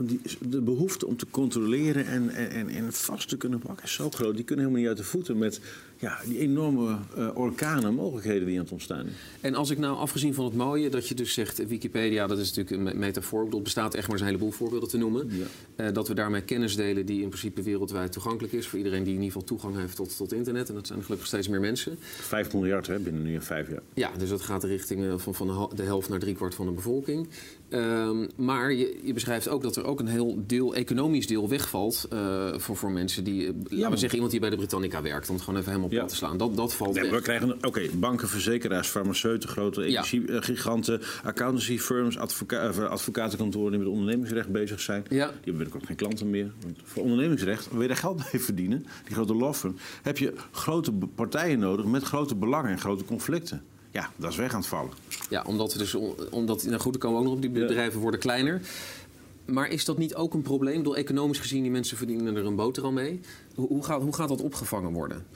Die- 0.00 0.20
De 0.48 0.60
behoefte 0.60 1.06
om 1.06 1.16
te 1.16 1.26
controleren 1.30 2.06
en, 2.06 2.30
en, 2.30 2.68
en- 2.68 2.92
vast 2.92 3.28
te 3.28 3.36
kunnen 3.36 3.58
pakken 3.58 3.84
is 3.84 3.92
zo 3.92 4.10
groot. 4.10 4.34
Die 4.36 4.44
kunnen 4.44 4.64
helemaal 4.64 4.82
niet 4.86 4.98
uit 4.98 5.06
de 5.06 5.10
voeten 5.12 5.38
met 5.38 5.60
ja, 6.00 6.18
die 6.26 6.38
enorme 6.38 6.96
eh, 7.16 7.28
orkanen 7.34 7.84
en 7.84 7.94
mogelijkheden 7.94 8.46
die 8.46 8.56
aan 8.56 8.62
het 8.62 8.72
ontstaan. 8.72 9.06
En 9.40 9.54
als 9.54 9.70
ik 9.70 9.78
nou, 9.78 9.96
afgezien 9.96 10.34
van 10.34 10.44
het 10.44 10.54
mooie, 10.54 10.88
dat 10.90 11.08
je 11.08 11.14
dus 11.14 11.32
zegt, 11.34 11.58
eh, 11.60 11.66
Wikipedia, 11.66 12.26
dat 12.26 12.38
is 12.38 12.48
natuurlijk 12.54 12.76
een 12.76 12.82
me- 12.82 13.04
metafoor. 13.06 13.48
Het 13.50 13.62
bestaat 13.62 13.94
echt 13.94 14.02
maar 14.02 14.12
eens 14.12 14.20
een 14.20 14.26
heleboel 14.26 14.50
voorbeelden 14.50 14.88
te 14.88 14.96
noemen. 14.98 15.30
Ja. 15.30 15.44
Eh, 15.86 15.92
dat 15.94 16.08
we 16.08 16.14
daarmee 16.14 16.42
kennis 16.42 16.76
delen 16.76 17.06
die 17.06 17.22
in 17.22 17.28
principe 17.28 17.62
wereldwijd 17.62 18.12
toegankelijk 18.12 18.52
is. 18.52 18.66
Voor 18.66 18.78
iedereen 18.78 19.02
die 19.04 19.14
in 19.14 19.22
ieder 19.22 19.32
geval 19.32 19.48
toegang 19.48 19.76
heeft 19.76 19.96
tot, 19.96 20.16
tot 20.16 20.32
internet. 20.32 20.68
En 20.68 20.74
dat 20.74 20.86
zijn 20.86 21.02
gelukkig 21.02 21.26
steeds 21.26 21.48
meer 21.48 21.60
mensen. 21.60 21.96
Vijf 22.00 22.52
miljard 22.52 22.86
hè, 22.86 22.98
binnen 22.98 23.22
nu 23.22 23.34
en 23.34 23.42
vijf 23.42 23.68
jaar. 23.70 23.82
Ja, 23.94 24.10
dus 24.18 24.28
dat 24.28 24.40
gaat 24.40 24.64
richting 24.64 25.22
van, 25.22 25.34
van 25.34 25.46
de 25.46 25.52
hel- 25.52 25.72
de 25.74 25.82
helft 25.82 26.08
naar 26.08 26.18
driekwart 26.18 26.54
van 26.54 26.66
de 26.66 26.72
bevolking. 26.72 27.28
Ehm, 27.68 28.26
maar 28.36 28.72
je, 28.72 28.98
je 29.02 29.12
beschrijft 29.12 29.48
ook 29.48 29.62
dat 29.62 29.76
er 29.76 29.84
ook 29.84 30.00
een 30.00 30.06
heel 30.08 30.42
deel, 30.46 30.74
economisch 30.74 31.26
deel 31.26 31.48
wegvalt 31.48 32.06
eh, 32.10 32.58
voor, 32.58 32.76
voor 32.76 32.90
mensen 32.90 33.24
die, 33.24 33.46
eh, 33.46 33.52
laten 33.68 33.90
we 33.90 33.96
zeggen, 33.96 34.12
iemand 34.14 34.30
die 34.30 34.40
bij 34.40 34.50
de 34.50 34.56
Britannica 34.56 35.02
werkt, 35.02 35.28
om 35.28 35.34
het 35.34 35.44
gewoon 35.44 35.58
even 35.60 35.70
helemaal 35.70 35.89
Ja. 35.90 36.04
te 36.04 36.16
slaan. 36.16 36.36
Dat, 36.36 36.56
dat 36.56 36.74
valt 36.74 36.94
Nee, 36.94 37.10
we 37.10 37.20
krijgen, 37.20 37.58
oké, 37.62 37.88
banken, 37.94 38.28
verzekeraars, 38.28 38.88
farmaceuten, 38.88 39.48
grote 39.48 39.84
energiegiganten, 39.84 41.00
accountancy 41.24 41.78
firms, 41.78 42.18
advoca 42.18 42.70
eh, 42.70 42.84
advocatenkantoren 42.84 43.70
die 43.70 43.78
met 43.78 43.88
ondernemingsrecht 43.88 44.48
bezig 44.48 44.80
zijn. 44.80 45.04
Ja. 45.08 45.08
Die 45.08 45.34
hebben 45.34 45.52
binnenkort 45.52 45.86
geen 45.86 45.96
klanten 45.96 46.30
meer. 46.30 46.52
Want 46.62 46.78
voor 46.84 47.02
ondernemingsrecht, 47.02 47.70
wil 47.70 47.82
je 47.82 47.88
daar 47.88 47.96
geld 47.96 48.16
mee 48.32 48.42
verdienen, 48.42 48.86
die 49.04 49.14
grote 49.14 49.34
law 49.34 49.54
firm, 49.54 49.76
heb 50.02 50.18
je 50.18 50.32
grote 50.50 50.92
partijen 50.92 51.58
nodig 51.58 51.86
met 51.86 52.02
grote 52.02 52.34
belangen 52.34 52.70
en 52.70 52.78
grote 52.78 53.04
conflicten. 53.04 53.62
Ja, 53.90 54.10
dat 54.16 54.30
is 54.30 54.36
weg 54.36 54.52
aan 54.52 54.60
het 54.60 54.68
vallen. 54.68 54.90
Ja, 55.30 55.42
omdat, 55.46 55.72
we 55.72 55.78
dus, 55.78 55.94
omdat 56.30 56.64
nou 56.64 56.80
goed, 56.80 56.92
dan 56.92 57.00
komen 57.00 57.16
we 57.16 57.22
ook 57.22 57.24
nog 57.24 57.34
op, 57.34 57.40
die 57.42 57.66
bedrijven 57.66 58.00
worden 58.00 58.20
kleiner. 58.20 58.60
Maar 59.44 59.68
is 59.68 59.84
dat 59.84 59.98
niet 59.98 60.14
ook 60.14 60.34
een 60.34 60.42
probleem? 60.42 60.82
Door 60.82 60.94
economisch 60.94 61.38
gezien, 61.38 61.62
die 61.62 61.70
mensen 61.70 61.96
verdienen 61.96 62.36
er 62.36 62.46
een 62.46 62.54
boterham 62.54 62.94
mee. 62.94 63.20
Hoe, 63.54 63.66
hoe, 63.68 63.84
gaat, 63.84 64.02
hoe 64.02 64.14
gaat 64.14 64.28
dat 64.28 64.40
opgevangen 64.40 64.92
worden? 64.92 65.26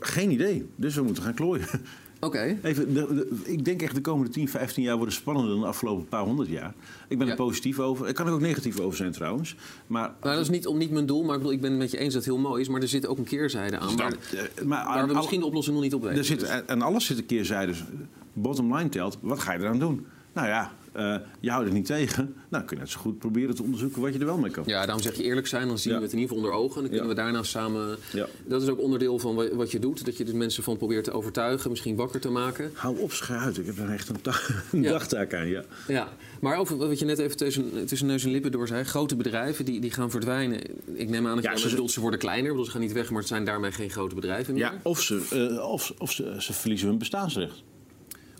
Geen 0.00 0.30
idee, 0.30 0.66
dus 0.76 0.94
we 0.94 1.02
moeten 1.02 1.22
gaan 1.22 1.34
klooien. 1.34 1.66
Oké. 2.20 2.58
Even, 2.62 2.94
de- 2.94 3.14
de- 3.14 3.40
ik 3.44 3.64
denk 3.64 3.82
echt 3.82 3.94
de 3.94 4.00
komende 4.00 4.32
10, 4.32 4.48
15 4.48 4.82
jaar 4.82 4.96
worden 4.96 5.14
spannender 5.14 5.52
dan 5.52 5.60
de 5.60 5.66
afgelopen 5.66 6.08
paar 6.08 6.22
honderd 6.24 6.48
jaar. 6.48 6.74
Ik 7.08 7.18
ben 7.18 7.26
Ja. 7.26 7.32
er 7.32 7.38
positief 7.38 7.78
over. 7.78 8.08
Ik 8.08 8.14
kan 8.14 8.26
er 8.26 8.32
ook 8.32 8.40
negatief 8.40 8.80
over 8.80 8.96
zijn 8.96 9.12
trouwens. 9.12 9.56
Maar, 9.86 10.12
Nou, 10.20 10.34
dat 10.34 10.44
is 10.44 10.50
niet, 10.50 10.66
om, 10.66 10.78
niet 10.78 10.90
mijn 10.90 11.06
doel, 11.06 11.22
maar 11.22 11.32
ik, 11.32 11.38
bedoel, 11.38 11.52
ik 11.54 11.60
ben 11.60 11.70
het 11.70 11.78
met 11.78 11.90
je 11.90 11.96
eens 11.98 12.14
dat 12.14 12.24
het 12.24 12.32
heel 12.34 12.42
mooi 12.42 12.60
is. 12.60 12.68
Maar 12.68 12.80
er 12.80 12.88
zit 12.88 13.06
ook 13.06 13.18
een 13.18 13.24
keerzijde 13.24 13.78
aan. 13.78 13.94
Maar, 13.94 14.12
eh, 14.56 14.64
maar 14.64 14.84
waar 14.84 15.06
we 15.06 15.14
misschien 15.14 15.40
de 15.40 15.46
oplossing 15.46 15.74
nog 15.74 15.84
niet 15.84 15.94
op 15.94 16.02
weten. 16.02 16.18
Er 16.18 16.24
zit, 16.24 16.40
Dus- 16.40 16.62
en 16.66 16.82
alles 16.82 17.06
zit 17.06 17.18
een 17.18 17.26
keerzijdes. 17.26 17.84
Bottom 18.32 18.76
line 18.76 18.88
telt, 18.88 19.18
wat 19.20 19.38
ga 19.38 19.52
je 19.52 19.58
eraan 19.58 19.78
doen? 19.78 20.06
Nou 20.32 20.48
ja, 20.48 20.72
eh, 20.92 21.16
je 21.40 21.50
houdt 21.50 21.64
het 21.64 21.74
niet 21.74 21.86
tegen. 21.86 22.34
Nou, 22.48 22.64
kun 22.64 22.76
je 22.76 22.82
net 22.82 22.92
zo 22.92 23.00
goed 23.00 23.18
proberen 23.18 23.54
te 23.54 23.62
onderzoeken 23.62 24.02
wat 24.02 24.12
je 24.12 24.18
er 24.18 24.24
wel 24.26 24.38
mee 24.38 24.50
kan. 24.50 24.62
Ja, 24.66 24.84
daarom 24.86 25.02
zeg 25.02 25.16
je 25.16 25.22
eerlijk 25.22 25.46
zijn, 25.46 25.68
dan 25.68 25.78
zien 25.78 25.92
Ja. 25.92 25.98
we 25.98 26.04
het 26.04 26.12
in 26.14 26.18
ieder 26.20 26.34
geval 26.36 26.50
onder 26.50 26.64
ogen. 26.64 26.76
En 26.76 26.80
dan 26.82 26.90
kunnen 26.98 27.08
Ja. 27.08 27.14
we 27.14 27.20
daarna 27.22 27.42
samen... 27.42 27.96
Ja. 28.12 28.26
Dat 28.46 28.62
is 28.62 28.68
ook 28.68 28.80
onderdeel 28.80 29.18
van 29.18 29.34
wa- 29.34 29.54
wat 29.54 29.70
je 29.70 29.78
doet. 29.78 30.04
Dat 30.04 30.16
je 30.16 30.24
de 30.24 30.34
mensen 30.34 30.62
van 30.62 30.76
probeert 30.76 31.04
te 31.04 31.12
overtuigen, 31.12 31.70
misschien 31.70 31.96
wakker 31.96 32.20
te 32.20 32.30
maken. 32.30 32.70
Hou 32.74 32.98
op, 32.98 33.12
schei 33.12 33.38
uit. 33.40 33.58
Ik 33.58 33.66
heb 33.66 33.78
er 33.78 33.90
echt 33.90 34.08
een, 34.08 34.16
een 34.72 34.82
dagtaak 34.82 35.34
aan. 35.34 35.48
Ja. 35.48 35.64
Ja, 35.88 36.08
maar 36.40 36.56
over 36.58 36.76
wat 36.76 36.98
je 36.98 37.04
net 37.04 37.18
even 37.18 37.36
tussen, 37.36 37.86
tussen 37.86 38.06
neus 38.08 38.24
en 38.24 38.30
lippen 38.30 38.52
door 38.52 38.66
zei. 38.66 38.84
Grote 38.84 39.16
bedrijven 39.16 39.64
die, 39.64 39.80
die 39.80 39.90
gaan 39.90 40.10
verdwijnen. 40.10 40.60
Ik 40.94 41.08
neem 41.08 41.26
aan 41.26 41.34
dat 41.34 41.44
Ja, 41.44 41.50
je 41.52 41.58
ze- 41.58 41.68
bedoelt, 41.68 41.90
ze 41.90 42.00
worden 42.00 42.18
kleiner. 42.18 42.50
Bedoel, 42.50 42.64
ze 42.64 42.70
gaan 42.70 42.80
niet 42.80 42.92
weg, 42.92 43.10
maar 43.10 43.18
het 43.18 43.28
zijn 43.28 43.44
daarmee 43.44 43.72
geen 43.72 43.90
grote 43.90 44.14
bedrijven 44.14 44.54
meer. 44.54 44.62
Ja, 44.62 44.74
of 44.82 45.00
ze, 45.02 45.48
eh, 45.58 45.70
of, 45.70 45.92
of 45.98 46.12
ze, 46.12 46.34
ze 46.38 46.52
verliezen 46.52 46.88
hun 46.88 46.98
bestaansrecht. 46.98 47.62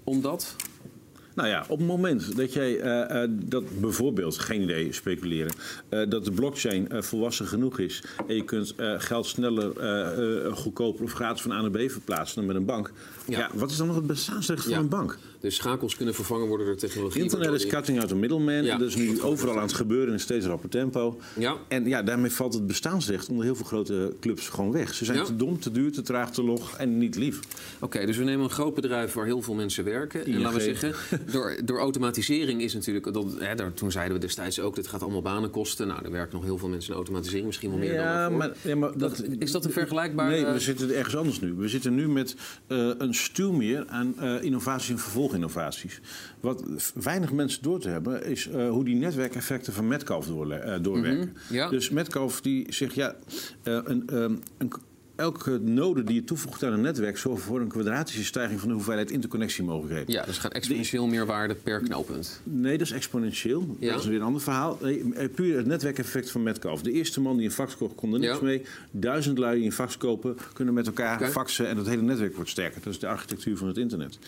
Omdat? 0.04 0.56
Nou 1.40 1.52
ja, 1.52 1.64
op 1.68 1.78
het 1.78 1.86
moment 1.86 2.36
dat 2.36 2.52
jij 2.52 2.80
eh, 2.80 3.22
eh, 3.22 3.30
dat 3.32 3.80
bijvoorbeeld, 3.80 4.38
geen 4.38 4.62
idee, 4.62 4.92
speculeren, 4.92 5.52
eh, 5.88 6.08
dat 6.08 6.24
de 6.24 6.30
blockchain 6.30 6.88
volwassen 6.90 7.46
genoeg 7.46 7.78
is 7.78 8.02
en 8.26 8.34
je 8.34 8.44
kunt 8.44 8.74
geld 8.98 9.26
sneller, 9.26 9.72
goedkoper 10.52 11.04
of 11.04 11.12
gratis 11.12 11.42
van 11.42 11.52
A 11.52 11.60
naar 11.60 11.70
B 11.70 11.90
verplaatsen 11.90 12.36
dan 12.36 12.46
met 12.46 12.56
een 12.56 12.64
bank. 12.64 12.92
Ja. 13.26 13.38
Ja. 13.38 13.50
wat 13.54 13.70
is 13.70 13.76
dan 13.76 13.86
nog 13.86 13.96
het 13.96 14.06
bestaansrecht 14.06 14.64
van 14.64 14.72
een 14.72 14.88
bank? 14.88 15.18
Dus 15.40 15.54
schakels 15.54 15.96
kunnen 15.96 16.14
vervangen 16.14 16.46
worden 16.48 16.66
door 16.66 16.76
technologie. 16.76 17.22
Internet 17.22 17.52
is 17.52 17.66
cutting 17.66 17.98
out 17.98 18.08
the 18.08 18.16
middleman. 18.16 18.64
Ja. 18.64 18.78
Dat 18.78 18.88
is 18.88 18.96
nu 18.96 19.22
overal 19.22 19.56
aan 19.56 19.62
het 19.62 19.72
gebeuren 19.72 20.12
in 20.12 20.20
steeds 20.20 20.46
rapper 20.46 20.68
tempo. 20.68 21.20
Ja. 21.38 21.56
En 21.68 21.86
ja, 21.88 22.02
daarmee 22.02 22.30
valt 22.30 22.54
het 22.54 22.66
bestaansrecht 22.66 23.28
onder 23.28 23.44
heel 23.44 23.54
veel 23.54 23.64
grote 23.64 24.14
clubs 24.20 24.48
gewoon 24.48 24.72
weg. 24.72 24.94
Ze 24.94 25.04
zijn 25.04 25.18
Ja. 25.18 25.24
te 25.24 25.36
dom, 25.36 25.60
te 25.60 25.70
duur, 25.70 25.92
te 25.92 26.02
traag, 26.02 26.30
te 26.32 26.42
log 26.42 26.76
en 26.76 26.98
niet 26.98 27.16
lief. 27.16 27.40
Oké, 27.78 28.06
dus 28.06 28.16
we 28.16 28.24
nemen 28.24 28.44
een 28.44 28.50
groot 28.50 28.74
bedrijf 28.74 29.12
waar 29.12 29.24
heel 29.24 29.42
veel 29.42 29.54
mensen 29.54 29.84
werken. 29.84 30.24
En 30.26 30.40
laten 30.40 30.58
we 30.58 30.64
zeggen, 30.64 30.94
door, 31.32 31.56
door 31.64 31.78
automatisering 31.78 32.62
is 32.62 32.74
natuurlijk... 32.74 33.12
Dat, 33.12 33.34
hè, 33.38 33.54
daar, 33.54 33.74
toen 33.74 33.90
zeiden 33.92 34.14
we 34.14 34.20
destijds 34.20 34.60
ook, 34.60 34.74
dit 34.74 34.86
gaat 34.86 35.02
allemaal 35.02 35.22
banen 35.22 35.50
kosten. 35.50 35.86
Nou, 35.86 36.04
er 36.04 36.10
werken 36.10 36.34
nog 36.36 36.44
heel 36.44 36.58
veel 36.58 36.68
mensen 36.68 36.90
in 36.90 36.96
automatisering, 36.96 37.46
misschien 37.46 37.70
wel 37.70 37.78
meer 37.78 37.94
dan 37.94 38.04
Ja, 38.04 38.14
daarvoor. 38.14 38.38
maar, 38.38 38.50
ja, 38.62 38.76
maar 38.76 38.98
Dat, 38.98 39.22
is 39.38 39.50
dat 39.50 39.64
een 39.64 39.72
vergelijkbare... 39.72 40.30
Nee, 40.30 40.52
we 40.52 40.58
zitten 40.60 40.94
ergens 40.94 41.16
anders 41.16 41.40
nu. 41.40 41.52
We 41.54 41.68
zitten 41.68 41.94
nu 41.94 42.08
met 42.08 42.34
eh, 42.66 42.90
een 42.98 43.14
stuw 43.14 43.52
meer 43.52 43.84
aan 43.88 44.14
eh, 44.18 44.42
innovaties 44.42 44.88
en 44.90 44.98
vervolginnovaties. 45.30 46.00
Wat 46.40 46.64
weinig 46.94 47.32
mensen 47.32 47.62
door 47.62 47.80
te 47.80 47.88
hebben, 47.88 48.24
is 48.24 48.48
eh, 48.48 48.68
hoe 48.68 48.84
die 48.84 48.96
netwerkeffecten 48.96 49.72
van 49.72 49.88
Metcalf 49.88 50.26
eh, 50.26 50.82
doorwerken. 50.82 51.36
Mhm, 51.46 51.54
ja. 51.54 51.68
Dus 51.68 51.90
Metcalf 51.90 52.40
die 52.40 52.72
zegt, 52.72 52.94
ja, 52.94 53.14
eh, 53.62 53.78
een, 53.84 54.08
ehm, 54.08 54.36
een, 54.58 54.72
elke 55.20 55.58
node 55.58 56.04
die 56.04 56.14
je 56.14 56.24
toevoegt 56.24 56.62
aan 56.64 56.72
een 56.72 56.80
netwerk 56.80 57.18
zorgt 57.18 57.42
voor 57.42 57.60
een 57.60 57.68
kwadratische 57.68 58.24
stijging 58.24 58.60
van 58.60 58.68
de 58.68 58.74
hoeveelheid 58.74 59.10
interconnectiemogelijkheden. 59.10 60.12
Ja, 60.14 60.24
dus 60.24 60.38
gaat 60.38 60.52
exponentieel 60.52 61.06
meer 61.06 61.26
waarde 61.26 61.54
per 61.54 61.80
knooppunt. 61.80 62.40
Nee, 62.44 62.78
dat 62.78 62.86
is 62.86 62.92
exponentieel. 62.92 63.76
Ja. 63.78 63.92
Dat 63.92 64.00
is 64.00 64.06
weer 64.06 64.16
een 64.18 64.24
ander 64.24 64.40
verhaal. 64.42 64.78
Nee, 64.82 65.14
eh, 65.14 65.28
puur 65.34 65.56
het 65.56 65.66
netwerkeffect 65.66 66.30
van 66.30 66.42
Metcalf. 66.42 66.82
De 66.82 66.92
eerste 66.92 67.20
man 67.20 67.36
die 67.36 67.44
een 67.46 67.52
fax 67.52 67.76
kocht, 67.76 67.94
kon 67.94 68.12
er 68.12 68.18
niks 68.18 68.38
Ja. 68.38 68.42
mee. 68.44 68.62
Duizend 68.90 69.38
lui 69.38 69.56
die 69.56 69.64
een 69.64 69.72
fax 69.72 69.96
kopen, 69.96 70.36
kunnen 70.52 70.74
met 70.74 70.86
elkaar 70.86 71.30
faxen 71.30 71.68
en 71.68 71.76
het 71.76 71.86
hele 71.86 72.02
netwerk 72.02 72.34
wordt 72.34 72.50
sterker. 72.50 72.80
Dat 72.82 72.92
is 72.92 72.98
de 72.98 73.06
architectuur 73.08 73.56
van 73.56 73.68
het 73.68 73.76
internet. 73.76 74.18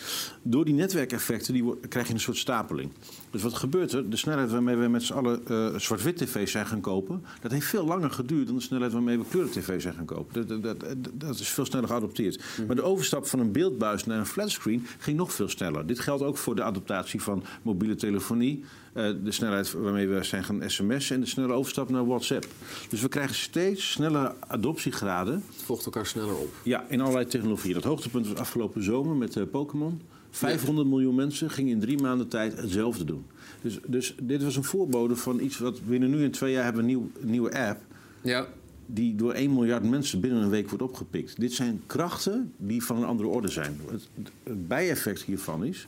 Door 0.42 0.64
die 0.64 0.74
netwerkeffecten 0.74 1.52
die 1.52 1.64
krijg 1.88 2.06
je 2.06 2.14
een 2.14 2.20
soort 2.20 2.36
stapeling. 2.36 2.90
Dus 3.30 3.42
wat 3.42 3.54
gebeurt 3.54 3.92
er? 3.92 4.10
De 4.10 4.16
snelheid 4.16 4.50
waarmee 4.50 4.76
we 4.76 4.88
met 4.88 5.02
z'n 5.02 5.12
allen 5.12 5.40
eh, 5.46 5.74
zwart-wit 5.76 6.16
tv's 6.16 6.50
zijn 6.50 6.66
gaan 6.66 6.80
kopen... 6.80 7.24
dat 7.40 7.52
heeft 7.52 7.66
veel 7.66 7.84
langer 7.84 8.10
geduurd 8.10 8.46
dan 8.46 8.56
de 8.56 8.62
snelheid 8.62 8.92
waarmee 8.92 9.18
we 9.18 9.24
kleuren 9.30 9.52
tv's 9.52 9.82
zijn 9.82 9.94
gaan 9.94 10.04
kopen. 10.04 10.46
Dat, 10.46 10.62
dat, 10.62 10.81
dat, 10.96 11.10
dat 11.14 11.38
is 11.38 11.48
veel 11.48 11.64
sneller 11.64 11.88
geadopteerd. 11.88 12.36
Mhm. 12.56 12.66
Maar 12.66 12.76
de 12.76 12.82
overstap 12.82 13.26
van 13.26 13.38
een 13.38 13.52
beeldbuis 13.52 14.04
naar 14.04 14.18
een 14.18 14.26
flatscreen 14.26 14.86
ging 14.98 15.16
nog 15.16 15.32
veel 15.32 15.48
sneller. 15.48 15.86
Dit 15.86 16.00
geldt 16.00 16.22
ook 16.22 16.36
voor 16.36 16.54
de 16.54 16.62
adaptatie 16.62 17.22
van 17.22 17.44
mobiele 17.62 17.94
telefonie... 17.94 18.64
eh, 18.92 19.10
de 19.24 19.32
snelheid 19.32 19.72
waarmee 19.72 20.08
we 20.08 20.24
zijn 20.24 20.44
gaan 20.44 20.62
sms'en 20.66 21.14
en 21.14 21.20
de 21.20 21.26
snelle 21.26 21.52
overstap 21.52 21.90
naar 21.90 22.06
WhatsApp. 22.06 22.46
Dus 22.88 23.00
we 23.00 23.08
krijgen 23.08 23.34
steeds 23.34 23.90
snellere 23.90 24.34
adoptiegraden 24.46 25.34
Het 25.34 25.62
volgt 25.64 25.84
elkaar 25.84 26.06
sneller 26.06 26.36
op. 26.36 26.48
ja, 26.62 26.84
in 26.88 27.00
allerlei 27.00 27.26
technologieën. 27.26 27.74
Dat 27.74 27.84
hoogtepunt 27.84 28.28
was 28.28 28.36
afgelopen 28.36 28.82
zomer 28.84 29.16
met 29.16 29.36
eh, 29.36 29.42
Pokémon. 29.50 30.00
500 30.30 30.88
miljoen 30.88 31.14
mensen 31.14 31.50
gingen 31.50 31.72
in 31.72 31.80
drie 31.80 31.98
maanden 32.00 32.28
tijd 32.28 32.56
hetzelfde 32.60 33.04
doen. 33.04 33.26
Dus, 33.62 33.78
dus 33.86 34.14
dit 34.22 34.42
was 34.42 34.56
een 34.56 34.64
voorbode 34.64 35.16
van 35.16 35.40
iets 35.40 35.58
wat 35.58 35.86
binnen 35.86 36.10
nu 36.10 36.24
en 36.24 36.30
twee 36.30 36.52
jaar 36.52 36.64
hebben 36.64 36.84
we 36.84 36.90
een, 36.90 36.96
nieuw, 36.96 37.10
een 37.20 37.30
nieuwe 37.30 37.66
app. 37.66 37.80
Ja, 38.20 38.46
Die 38.86 39.14
door 39.14 39.32
1 39.32 39.52
miljard 39.54 39.90
mensen 39.90 40.20
binnen 40.20 40.42
een 40.42 40.50
week 40.50 40.68
wordt 40.68 40.82
opgepikt. 40.84 41.40
Dit 41.40 41.52
zijn 41.52 41.82
krachten 41.86 42.52
die 42.56 42.82
van 42.84 42.96
een 42.96 43.04
andere 43.04 43.28
orde 43.28 43.48
zijn. 43.48 43.80
Het, 43.90 44.08
het 44.42 44.68
bijeffect 44.68 45.22
hiervan 45.22 45.64
is 45.64 45.86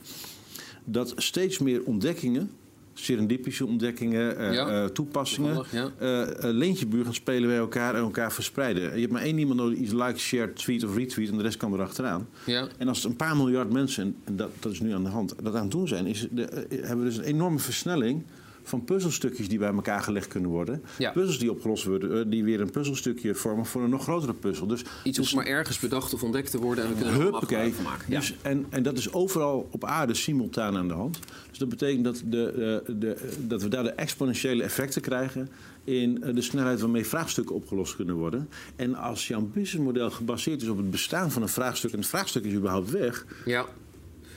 dat 0.83 1.13
steeds 1.17 1.59
meer 1.59 1.83
ontdekkingen, 1.83 2.49
serendipische 2.93 3.65
ontdekkingen, 3.65 4.37
eh, 4.37 4.53
Ja. 4.53 4.67
eh, 4.67 4.85
toepassingen, 4.89 5.53
Toevallig, 5.55 5.93
eh 5.99 6.49
leentjebuur 6.51 7.03
gaan 7.03 7.13
spelen 7.13 7.47
bij 7.49 7.57
elkaar 7.57 7.95
en 7.95 8.01
elkaar 8.01 8.31
verspreiden. 8.33 8.93
Je 8.93 8.99
hebt 8.99 9.11
maar 9.11 9.21
één 9.21 9.37
iemand 9.37 9.59
nodig 9.59 9.73
die 9.77 9.83
iets 9.83 9.93
like, 9.93 10.17
share, 10.19 10.53
tweet 10.53 10.83
of 10.83 10.95
retweet 10.95 11.29
en 11.29 11.37
de 11.37 11.43
rest 11.43 11.57
kan 11.57 11.73
erachteraan. 11.73 12.27
ja. 12.45 12.67
En 12.77 12.87
als 12.87 12.97
het 12.97 13.11
een 13.11 13.15
paar 13.17 13.37
miljard 13.37 13.71
mensen, 13.71 14.15
en 14.23 14.35
dat, 14.35 14.49
dat 14.59 14.71
is 14.71 14.79
nu 14.79 14.91
aan 14.93 15.03
de 15.03 15.09
hand, 15.09 15.35
dat 15.43 15.55
aan 15.55 15.61
het 15.61 15.71
doen 15.71 15.87
zijn, 15.87 16.05
is 16.05 16.27
de, 16.31 16.65
hebben 16.69 16.97
we 16.99 17.03
dus 17.09 17.17
een 17.17 17.23
enorme 17.23 17.59
versnelling 17.59 18.23
van 18.69 18.83
puzzelstukjes 18.83 19.47
die 19.47 19.59
bij 19.59 19.73
elkaar 19.73 20.01
gelegd 20.01 20.27
kunnen 20.27 20.49
worden. 20.49 20.83
Ja. 20.97 21.11
Puzzels 21.11 21.39
die 21.39 21.51
opgelost 21.51 21.83
worden, 21.83 22.19
eh, 22.19 22.31
die 22.31 22.43
weer 22.43 22.61
een 22.61 22.71
puzzelstukje 22.71 23.35
vormen 23.35 23.65
voor 23.65 23.83
een 23.83 23.89
nog 23.89 24.03
grotere 24.03 24.33
puzzel. 24.33 24.67
Dus, 24.67 24.81
Iets 24.81 24.89
dus 25.03 25.17
hoeft 25.17 25.33
maar 25.33 25.45
ergens 25.45 25.79
bedacht 25.79 26.13
of 26.13 26.23
ontdekt 26.23 26.51
te 26.51 26.59
worden 26.59 26.83
en 26.83 26.89
we 26.89 26.95
kunnen 26.95 27.13
er 27.13 27.19
allemaal 27.21 27.39
Huppakee. 27.39 27.71
gebruik 27.71 27.83
van 27.83 27.91
maken. 27.91 28.11
Ja. 28.11 28.19
Dus, 28.19 28.35
en, 28.41 28.65
en 28.69 28.83
dat 28.83 28.97
is 28.97 29.13
overal 29.13 29.67
op 29.71 29.83
aarde 29.85 30.13
simultaan 30.13 30.77
aan 30.77 30.87
de 30.87 30.93
hand. 30.93 31.19
Dus 31.49 31.57
dat 31.57 31.69
betekent 31.69 32.03
dat, 32.03 32.21
de, 32.25 32.81
de, 32.85 32.95
de, 32.97 33.17
dat 33.47 33.61
we 33.61 33.67
daar 33.67 33.83
de 33.83 33.91
exponentiële 33.91 34.63
effecten 34.63 35.01
krijgen 35.01 35.49
in 35.83 36.23
eh, 36.23 36.35
de 36.35 36.41
snelheid 36.41 36.79
waarmee 36.79 37.05
vraagstukken 37.05 37.55
opgelost 37.55 37.95
kunnen 37.95 38.15
worden. 38.15 38.49
En 38.75 38.95
als 38.95 39.27
jouw 39.27 39.41
businessmodel 39.41 40.11
gebaseerd 40.11 40.61
is 40.61 40.67
op 40.67 40.77
het 40.77 40.91
bestaan 40.91 41.31
van 41.31 41.41
een 41.41 41.49
vraagstuk 41.49 41.91
en 41.91 41.99
het 41.99 42.07
vraagstuk 42.07 42.43
is 42.45 42.53
überhaupt 42.53 42.91
weg, 42.91 43.25
ja. 43.45 43.65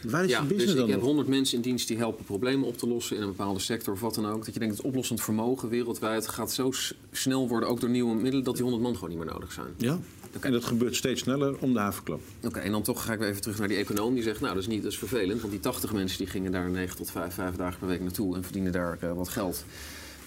Waar 0.02 0.24
is 0.24 0.30
Ja, 0.30 0.36
je 0.42 0.46
dus 0.46 0.56
business 0.56 0.72
ik 0.72 0.78
dan 0.78 0.88
heb 0.88 0.98
nog? 0.98 1.06
100 1.06 1.28
mensen 1.28 1.56
in 1.56 1.62
dienst 1.62 1.88
die 1.88 1.96
helpen 1.96 2.24
problemen 2.24 2.68
op 2.68 2.78
te 2.78 2.88
lossen 2.88 3.16
in 3.16 3.22
een 3.22 3.28
bepaalde 3.28 3.60
sector 3.60 3.92
of 3.92 4.00
wat 4.00 4.14
dan 4.14 4.26
ook. 4.26 4.44
Dat 4.44 4.54
je 4.54 4.60
denkt 4.60 4.76
dat 4.76 4.84
oplossend 4.84 5.20
vermogen 5.20 5.68
wereldwijd 5.68 6.28
gaat 6.28 6.52
zo 6.52 6.72
snel 7.12 7.48
worden, 7.48 7.68
ook 7.68 7.80
door 7.80 7.90
nieuwe 7.90 8.14
middelen, 8.14 8.44
dat 8.44 8.54
die 8.54 8.62
100 8.62 8.84
man 8.84 8.94
gewoon 8.94 9.10
niet 9.10 9.18
meer 9.18 9.32
nodig 9.32 9.52
zijn. 9.52 9.74
Ja, 9.76 9.98
en 10.40 10.52
dat 10.52 10.64
gebeurt 10.64 10.96
steeds 10.96 11.20
sneller 11.20 11.56
om 11.58 11.72
de 11.72 11.78
havenklap. 11.78 12.20
Oké, 12.44 12.58
en 12.58 12.70
dan 12.70 12.82
toch 12.82 13.04
ga 13.04 13.12
ik 13.12 13.18
weer 13.18 13.28
even 13.28 13.40
terug 13.40 13.58
naar 13.58 13.68
die 13.68 13.76
econoom 13.76 14.14
die 14.14 14.22
zegt, 14.22 14.40
nou 14.40 14.54
dat 14.54 14.62
is 14.62 14.68
niet, 14.68 14.82
dat 14.82 14.92
is 14.92 14.98
vervelend, 14.98 15.40
want 15.40 15.52
die 15.52 15.60
80 15.60 15.92
mensen 15.92 16.18
die 16.18 16.26
gingen 16.26 16.52
daar 16.52 16.70
9 16.70 16.96
tot 16.96 17.10
5, 17.10 17.34
5 17.34 17.56
dagen 17.56 17.78
per 17.78 17.88
week 17.88 18.00
naartoe 18.00 18.36
en 18.36 18.42
verdienen 18.44 18.72
daar 18.72 18.98
eh, 19.00 19.12
wat 19.12 19.28
geld 19.28 19.64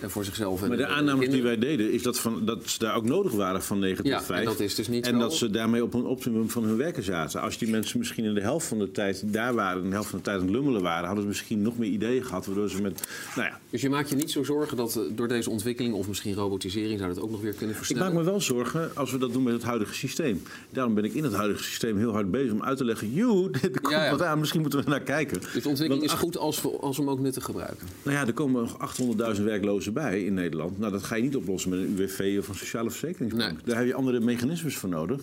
voor 0.09 0.25
zichzelf. 0.25 0.67
Maar 0.67 0.77
de 0.77 0.83
en 0.83 0.89
aannames 0.89 1.29
die 1.29 1.43
wij 1.43 1.57
deden, 1.57 1.91
is 1.91 2.03
dat, 2.03 2.19
van, 2.19 2.45
dat 2.45 2.69
ze 2.69 2.79
daar 2.79 2.95
ook 2.95 3.05
nodig 3.05 3.31
waren 3.31 3.63
van 3.63 3.79
9 3.79 4.05
Ja, 4.05 4.17
tot 4.17 4.25
5. 4.25 4.39
en 4.39 4.45
dat 4.45 4.59
is 4.59 4.75
dus 4.75 4.87
niet 4.87 5.05
En 5.05 5.13
zo. 5.13 5.19
dat 5.19 5.33
ze 5.33 5.49
daarmee 5.49 5.83
op 5.83 5.93
een 5.93 6.05
optimum 6.05 6.49
van 6.49 6.63
hun 6.63 6.77
werken 6.77 7.03
zaten. 7.03 7.41
Als 7.41 7.57
die 7.57 7.69
mensen 7.69 7.97
misschien 7.99 8.25
in 8.25 8.33
de 8.33 8.41
helft 8.41 8.67
van 8.67 8.79
de 8.79 8.91
tijd 8.91 9.33
daar 9.33 9.53
waren... 9.53 9.83
en 9.83 9.87
de 9.87 9.93
helft 9.93 10.09
van 10.09 10.17
de 10.19 10.25
tijd 10.25 10.39
aan 10.39 10.45
het 10.45 10.53
lummelen 10.53 10.81
waren... 10.81 11.05
hadden 11.05 11.23
ze 11.23 11.27
misschien 11.29 11.61
nog 11.61 11.77
meer 11.77 11.89
ideeën 11.89 12.25
gehad... 12.25 12.45
waardoor 12.45 12.69
ze 12.69 12.81
met... 12.81 13.07
Nou 13.35 13.47
ja, 13.47 13.59
Dus 13.69 13.81
je 13.81 13.89
maakt 13.89 14.09
je 14.09 14.15
niet 14.15 14.31
zo 14.31 14.43
zorgen 14.43 14.77
dat 14.77 14.95
eh, 14.95 15.01
door 15.15 15.27
deze 15.27 15.49
ontwikkeling 15.49 15.93
of 15.93 16.07
misschien 16.07 16.33
robotisering 16.33 16.99
zou 16.99 17.13
dat 17.13 17.23
ook 17.23 17.31
nog 17.31 17.41
weer 17.41 17.53
kunnen 17.53 17.69
ik 17.69 17.75
versnellen? 17.75 18.13
maak 18.13 18.23
me 18.23 18.29
wel 18.29 18.41
zorgen 18.41 18.95
als 18.95 19.11
we 19.11 19.17
dat 19.17 19.33
doen 19.33 19.43
met 19.43 19.53
het 19.53 19.63
huidige 19.63 19.93
systeem. 19.93 20.43
Daarom 20.69 20.93
ben 20.93 21.03
ik 21.03 21.13
in 21.13 21.23
het 21.23 21.33
huidige 21.33 21.63
systeem 21.63 21.97
heel 21.97 22.11
hard 22.11 22.31
bezig 22.31 22.51
om 22.51 22.63
uit 22.63 22.77
te 22.77 22.85
leggen... 22.85 23.13
joe, 23.13 23.49
er 23.61 23.81
komt 23.81 23.93
Ja, 23.93 24.03
ja. 24.03 24.11
wat 24.11 24.21
aan, 24.21 24.39
misschien 24.39 24.61
moeten 24.61 24.83
we 24.83 24.89
naar 24.89 25.01
kijken. 25.01 25.39
Dus 25.39 25.63
de 25.63 25.69
ontwikkeling 25.69 25.89
Want 25.89 26.03
is 26.03 26.19
goed 26.19 26.37
als 26.37 26.61
we, 26.61 26.69
als 26.69 26.97
we 26.97 27.03
hem 27.03 27.11
ook 27.11 27.19
nuttig 27.19 27.43
gebruiken. 27.43 27.87
Nou 28.03 28.17
ja, 28.17 28.27
er 28.27 28.33
komen 28.33 28.61
nog 28.61 29.35
800.000 29.37 29.43
werklozen 29.43 29.90
bij 29.93 30.23
in 30.23 30.33
Nederland. 30.33 30.79
Nou, 30.79 30.91
dat 30.91 31.03
ga 31.03 31.15
je 31.15 31.21
niet 31.23 31.35
oplossen 31.35 31.69
met 31.69 31.79
een 31.79 31.85
UWV 31.97 32.35
of 32.39 32.47
een 32.47 32.55
sociale 32.55 32.89
verzekeringsbank. 32.89 33.51
Nee. 33.53 33.61
Daar 33.65 33.77
heb 33.77 33.85
je 33.85 33.93
andere 33.93 34.19
mechanismes 34.19 34.75
voor 34.77 34.89
nodig. 34.89 35.21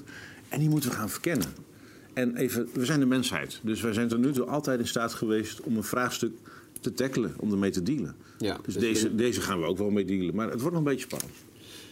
En 0.49 0.59
die 0.59 0.69
moeten 0.69 0.91
we 0.91 0.97
gaan 0.97 1.11
verkennen. 1.11 1.47
En 2.13 2.37
even, 2.37 2.69
we 2.73 2.85
zijn 2.85 3.01
de 3.01 3.07
mensheid. 3.07 3.61
Dus 3.63 3.81
wij 3.81 3.93
zijn 3.93 4.09
tot 4.09 4.19
nu 4.19 4.33
toe 4.33 4.45
altijd 4.45 4.81
in 4.81 4.87
staat 4.87 5.15
geweest 5.15 5.61
om 5.61 5.77
een 5.77 5.83
vraagstuk 5.83 6.33
te 6.81 6.93
tackelen, 6.95 7.35
om 7.37 7.53
ermee 7.53 7.71
te 7.71 7.83
dealen. 7.83 8.15
Ja, 8.39 8.55
Dus 8.65 8.75
dus 8.75 8.83
deze, 8.83 9.09
je- 9.09 9.15
deze 9.15 9.41
gaan 9.41 9.61
we 9.61 9.67
ook 9.67 9.79
wel 9.79 9.91
mee 9.91 10.05
dealen. 10.05 10.35
Maar 10.35 10.51
het 10.51 10.61
wordt 10.61 10.77
nog 10.77 10.85
een 10.85 10.91
beetje 10.91 11.07
spannend. 11.07 11.33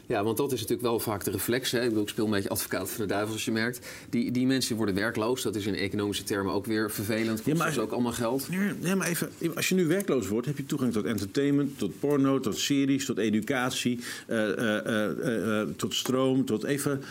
Ja, 0.08 0.24
want 0.24 0.36
dat 0.36 0.52
is 0.52 0.60
natuurlijk 0.60 0.88
wel 0.88 1.00
vaak 1.00 1.24
de 1.24 1.30
reflex. 1.30 1.70
Hè? 1.70 1.82
Ik, 1.82 1.88
bedoel, 1.88 2.02
ik 2.02 2.08
speel 2.08 2.24
een 2.24 2.30
beetje 2.30 2.48
advocaat 2.48 2.90
van 2.90 3.00
de 3.06 3.12
duivel, 3.12 3.32
als 3.32 3.44
je 3.44 3.52
merkt. 3.52 3.86
Die, 4.10 4.30
die 4.30 4.46
mensen 4.46 4.76
worden 4.76 4.94
werkloos. 4.94 5.42
Dat 5.42 5.54
is 5.56 5.66
in 5.66 5.74
economische 5.74 6.22
termen 6.24 6.52
ook 6.52 6.66
weer 6.66 6.90
vervelend. 6.90 7.36
Kost 7.42 7.46
Ja, 7.46 7.54
maar- 7.54 7.68
dus 7.68 7.78
ook 7.78 7.92
allemaal 7.92 8.12
geld. 8.12 8.48
Nee, 8.48 8.72
nee, 8.80 8.94
maar 8.94 9.06
even, 9.08 9.30
als 9.54 9.68
je 9.68 9.74
nu 9.74 9.86
werkloos 9.86 10.28
wordt, 10.28 10.46
heb 10.46 10.56
je 10.56 10.66
toegang 10.66 10.92
tot 10.92 11.04
entertainment, 11.04 11.78
tot 11.78 12.00
porno, 12.00 12.40
tot 12.40 12.58
series, 12.58 13.04
tot 13.04 13.18
educatie, 13.18 14.00
eh, 14.26 14.58
eh, 14.58 15.60
eh, 15.60 15.68
tot 15.76 15.94
stroom, 15.94 16.44
tot 16.44 16.64
even. 16.64 17.02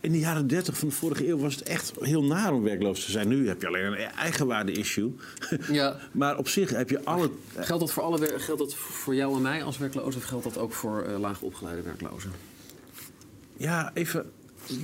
In 0.00 0.12
de 0.12 0.18
jaren 0.18 0.46
30 0.46 0.78
van 0.78 0.88
de 0.88 0.94
vorige 0.94 1.28
eeuw 1.28 1.38
was 1.38 1.54
het 1.54 1.62
echt 1.62 1.92
heel 2.00 2.24
naar 2.24 2.52
om 2.52 2.62
werkloos 2.62 3.04
te 3.04 3.10
zijn. 3.10 3.28
Nu 3.28 3.48
heb 3.48 3.60
je 3.60 3.66
alleen 3.66 3.84
een 3.84 3.96
eigenwaarde-issue. 3.96 5.12
Ja. 5.70 5.96
maar 6.12 6.38
op 6.38 6.48
zich 6.48 6.70
heb 6.70 6.90
je 6.90 7.04
alle. 7.04 7.30
Geldt 7.54 7.80
dat 7.80 7.92
voor, 7.92 8.02
alle, 8.02 8.38
geldt 8.38 8.60
dat 8.60 8.74
voor 8.74 9.14
jou 9.14 9.36
en 9.36 9.42
mij 9.42 9.62
als 9.62 9.78
werkloos? 9.78 10.16
Of 10.16 10.24
geldt 10.24 10.44
dat 10.44 10.58
ook 10.58 10.72
voor 10.72 11.02
eh 11.02 11.18
laag 11.18 11.40
opgeleide 11.40 11.82
werklozen? 11.82 12.32
Ja, 13.56 13.90
even. 13.94 14.32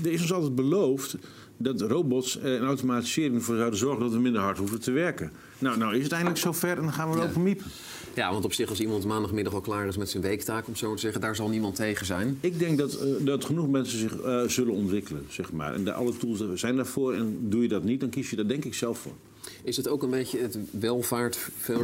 Er 0.04 0.12
is 0.12 0.20
ons 0.20 0.32
altijd 0.32 0.54
beloofd 0.54 1.16
dat 1.62 1.80
robots 1.80 2.38
eh, 2.38 2.54
en 2.56 2.62
automatisering 2.64 3.34
ervoor 3.34 3.56
zouden 3.56 3.78
zorgen 3.78 4.00
dat 4.02 4.12
we 4.12 4.18
minder 4.18 4.40
hard 4.40 4.58
hoeven 4.58 4.80
te 4.80 4.90
werken. 4.90 5.30
Nou, 5.58 5.78
nou 5.78 5.96
is 5.96 6.02
het 6.02 6.12
eindelijk 6.12 6.40
zover 6.40 6.76
en 6.76 6.82
dan 6.82 6.92
gaan 6.92 7.10
we 7.10 7.16
Ja. 7.16 7.24
lopen 7.24 7.42
miepen. 7.42 7.66
Ja, 8.14 8.32
want 8.32 8.44
op 8.44 8.52
zich 8.52 8.68
als 8.68 8.80
iemand 8.80 9.04
maandagmiddag 9.04 9.54
al 9.54 9.60
klaar 9.60 9.86
is 9.86 9.96
met 9.96 10.10
zijn 10.10 10.22
weektaak, 10.22 10.66
om 10.66 10.76
zo 10.76 10.94
te 10.94 11.00
zeggen, 11.00 11.20
daar 11.20 11.36
zal 11.36 11.48
niemand 11.48 11.74
tegen 11.74 12.06
zijn. 12.06 12.38
Ik 12.40 12.58
denk 12.58 12.78
dat, 12.78 12.94
eh, 12.94 13.08
dat 13.20 13.44
genoeg 13.44 13.68
mensen 13.68 13.98
zich 13.98 14.20
eh, 14.20 14.42
zullen 14.46 14.74
ontwikkelen, 14.74 15.26
zeg 15.28 15.52
maar. 15.52 15.74
En 15.74 15.84
daar, 15.84 15.94
alle 15.94 16.16
tools 16.16 16.42
zijn 16.54 16.76
daarvoor. 16.76 17.14
En 17.14 17.36
doe 17.40 17.62
je 17.62 17.68
dat 17.68 17.84
niet, 17.84 18.00
dan 18.00 18.08
kies 18.08 18.30
je 18.30 18.36
daar 18.36 18.48
denk 18.48 18.64
ik 18.64 18.74
zelf 18.74 18.98
voor. 18.98 19.12
Is 19.62 19.76
het 19.76 19.88
ook 19.88 20.02
een 20.02 20.10
beetje 20.10 20.38
het 20.38 20.58
welvaart 20.70 21.38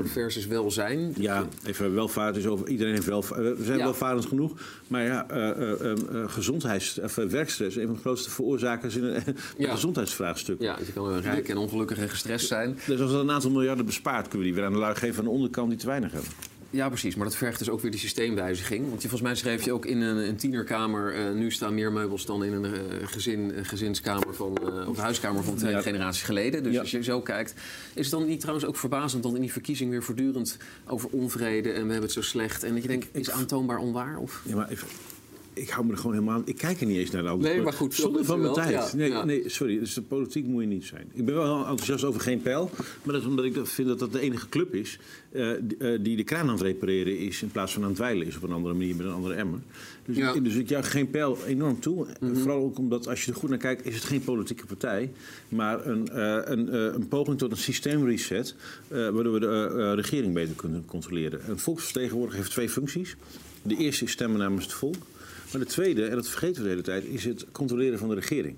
versus 0.04 0.46
welzijn? 0.46 1.14
Ja, 1.18 1.46
even 1.64 1.94
welvaart 1.94 2.36
is 2.36 2.46
over. 2.46 2.68
Iedereen 2.68 2.94
heeft 2.94 3.06
welvaart. 3.06 3.58
We 3.58 3.64
zijn 3.64 3.78
Ja. 3.78 3.84
welvarend 3.84 4.26
genoeg. 4.26 4.52
Maar 4.88 5.02
ja, 5.04 5.28
eh, 5.28 5.50
eh, 5.50 5.80
eh, 5.80 5.90
eh, 5.92 6.30
gezondheids, 6.30 6.98
of, 7.00 7.18
eh, 7.18 7.24
werkstress 7.24 7.76
is 7.76 7.82
een 7.82 7.86
van 7.86 7.94
de 7.94 8.00
grootste 8.00 8.30
veroorzakers 8.30 8.96
in 8.96 9.04
een 9.04 9.22
Ja. 9.58 9.70
gezondheidsvraagstuk. 9.70 10.60
Ja, 10.60 10.76
je 10.86 10.92
kan 10.92 11.18
rijk 11.20 11.48
en 11.48 11.56
ongelukkig 11.56 11.98
en 11.98 12.08
gestrest 12.08 12.46
zijn. 12.46 12.78
Dus 12.86 13.00
als 13.00 13.10
we 13.12 13.16
een 13.16 13.30
aantal 13.30 13.50
miljarden 13.50 13.86
bespaart, 13.86 14.28
kunnen 14.28 14.38
we 14.38 14.44
die 14.44 14.54
weer 14.54 14.64
aan 14.64 14.72
de 14.72 14.78
lui 14.78 14.94
geven 14.94 15.18
aan 15.18 15.24
de 15.24 15.30
onderkant 15.30 15.68
die 15.70 15.78
te 15.78 15.86
weinig 15.86 16.12
hebben. 16.12 16.30
Ja, 16.70 16.88
precies. 16.88 17.14
Maar 17.14 17.26
dat 17.26 17.36
vergt 17.36 17.58
dus 17.58 17.68
ook 17.70 17.80
weer 17.80 17.90
die 17.90 18.00
systeemwijziging. 18.00 18.88
Want 18.88 19.02
je, 19.02 19.08
volgens 19.08 19.30
mij 19.30 19.34
schreef 19.38 19.64
je 19.64 19.72
ook 19.72 19.86
in 19.86 20.00
een, 20.00 20.16
een 20.28 20.36
tienerkamer... 20.36 21.14
eh, 21.14 21.32
nu 21.34 21.50
staan 21.50 21.74
meer 21.74 21.92
meubels 21.92 22.26
dan 22.26 22.44
in 22.44 22.52
een 22.52 22.64
eh, 22.64 22.80
gezin, 23.04 23.52
een 23.58 23.64
gezinskamer 23.64 24.34
van... 24.34 24.56
eh, 24.56 24.88
of 24.88 24.96
huiskamer 24.96 25.44
van 25.44 25.54
twee 25.54 25.72
Ja. 25.72 25.80
generaties 25.82 26.22
geleden. 26.22 26.62
Dus 26.62 26.72
Ja. 26.72 26.80
als 26.80 26.90
je 26.90 27.02
zo 27.02 27.20
kijkt... 27.20 27.54
Is 27.94 28.10
het 28.10 28.10
dan 28.18 28.26
niet 28.26 28.40
trouwens 28.40 28.66
ook 28.66 28.76
verbazend 28.76 29.22
dat 29.22 29.34
in 29.34 29.40
die 29.40 29.52
verkiezing 29.52 29.90
weer 29.90 30.02
voortdurend... 30.02 30.56
over 30.86 31.08
onvrede 31.10 31.68
en 31.68 31.74
we 31.74 31.80
hebben 31.80 32.00
het 32.02 32.12
zo 32.12 32.22
slecht... 32.22 32.62
en 32.64 32.72
dat 32.72 32.82
je 32.82 32.88
denkt, 32.88 33.06
is 33.12 33.30
aantoonbaar 33.30 33.78
onwaar? 33.78 34.18
Of? 34.18 34.42
Ja, 34.44 34.56
maar 34.56 34.68
even, 34.68 34.88
ik 35.56 35.68
hou 35.68 35.86
me 35.86 35.92
er 35.92 35.98
gewoon 35.98 36.12
helemaal 36.12 36.34
aan. 36.34 36.42
Ik 36.44 36.56
kijk 36.56 36.80
er 36.80 36.86
niet 36.86 36.96
eens 36.96 37.10
naar 37.10 37.22
de 37.22 37.28
andere 37.28 37.54
Nee, 37.54 37.62
maar 37.62 37.72
goed, 37.72 37.94
Zonder 37.94 38.24
van 38.24 38.40
mijn 38.40 38.52
tijd. 38.52 38.70
Ja, 38.70 38.90
nee, 38.96 39.08
ja. 39.10 39.24
nee, 39.24 39.48
sorry. 39.48 39.78
Dus 39.78 39.94
de 39.94 40.02
politiek 40.02 40.46
moet 40.46 40.62
je 40.62 40.68
niet 40.68 40.84
zijn. 40.84 41.10
Ik 41.12 41.24
ben 41.24 41.34
wel 41.34 41.56
enthousiast 41.58 42.04
over 42.04 42.20
geen 42.20 42.42
pijl. 42.42 42.70
Maar 42.76 43.14
dat 43.14 43.22
is 43.22 43.28
omdat 43.28 43.44
ik 43.44 43.56
vind 43.62 43.88
dat 43.88 43.98
dat 43.98 44.12
de 44.12 44.20
enige 44.20 44.48
club 44.48 44.74
is 44.74 44.98
eh, 45.32 45.50
die, 45.62 45.76
eh, 45.78 45.98
die 46.02 46.16
de 46.16 46.24
kraan 46.24 46.46
aan 46.46 46.52
het 46.54 46.60
repareren 46.62 47.18
is. 47.18 47.42
In 47.42 47.50
plaats 47.50 47.72
van 47.72 47.82
aan 47.82 47.88
het 47.88 47.96
dweilen 47.96 48.26
is 48.26 48.36
op 48.36 48.42
een 48.42 48.52
andere 48.52 48.74
manier 48.74 48.96
met 48.96 49.06
een 49.06 49.12
andere 49.12 49.34
emmer. 49.34 49.58
Dus, 50.04 50.16
Ja. 50.16 50.32
ik, 50.34 50.44
dus 50.44 50.54
ik 50.54 50.68
juich 50.68 50.90
geen 50.90 51.10
pijl 51.10 51.38
enorm 51.46 51.80
toe. 51.80 52.06
Vooral 52.34 52.62
ook 52.62 52.78
omdat 52.78 53.08
als 53.08 53.24
je 53.24 53.30
er 53.32 53.36
goed 53.38 53.48
naar 53.48 53.58
kijkt, 53.58 53.86
is 53.86 53.94
het 53.94 54.04
geen 54.04 54.24
politieke 54.24 54.66
partij. 54.66 55.10
Maar 55.48 55.86
een, 55.86 56.08
eh, 56.08 56.38
een, 56.44 56.68
eh, 56.68 56.80
een 56.94 57.08
poging 57.08 57.38
tot 57.38 57.50
een 57.50 57.56
systeemreset. 57.56 58.54
eh, 58.88 59.08
waardoor 59.08 59.32
we 59.32 59.40
de 59.40 59.46
eh, 59.76 59.90
eh, 59.90 59.94
regering 59.96 60.34
beter 60.34 60.54
kunnen 60.54 60.84
controleren. 60.86 61.40
Een 61.50 61.58
volksvertegenwoordiger 61.58 62.38
heeft 62.40 62.50
twee 62.52 62.68
functies. 62.68 63.16
De 63.62 63.76
eerste 63.76 64.04
is 64.04 64.10
stemmen 64.10 64.38
namens 64.38 64.64
het 64.64 64.72
volk. 64.74 64.94
Maar 65.56 65.66
de 65.66 65.72
tweede, 65.72 66.04
en 66.04 66.14
dat 66.14 66.28
vergeten 66.28 66.56
we 66.56 66.62
de 66.62 66.68
hele 66.68 66.82
tijd, 66.82 67.04
is 67.04 67.24
het 67.24 67.46
controleren 67.52 67.98
van 67.98 68.08
de 68.08 68.14
regering. 68.14 68.56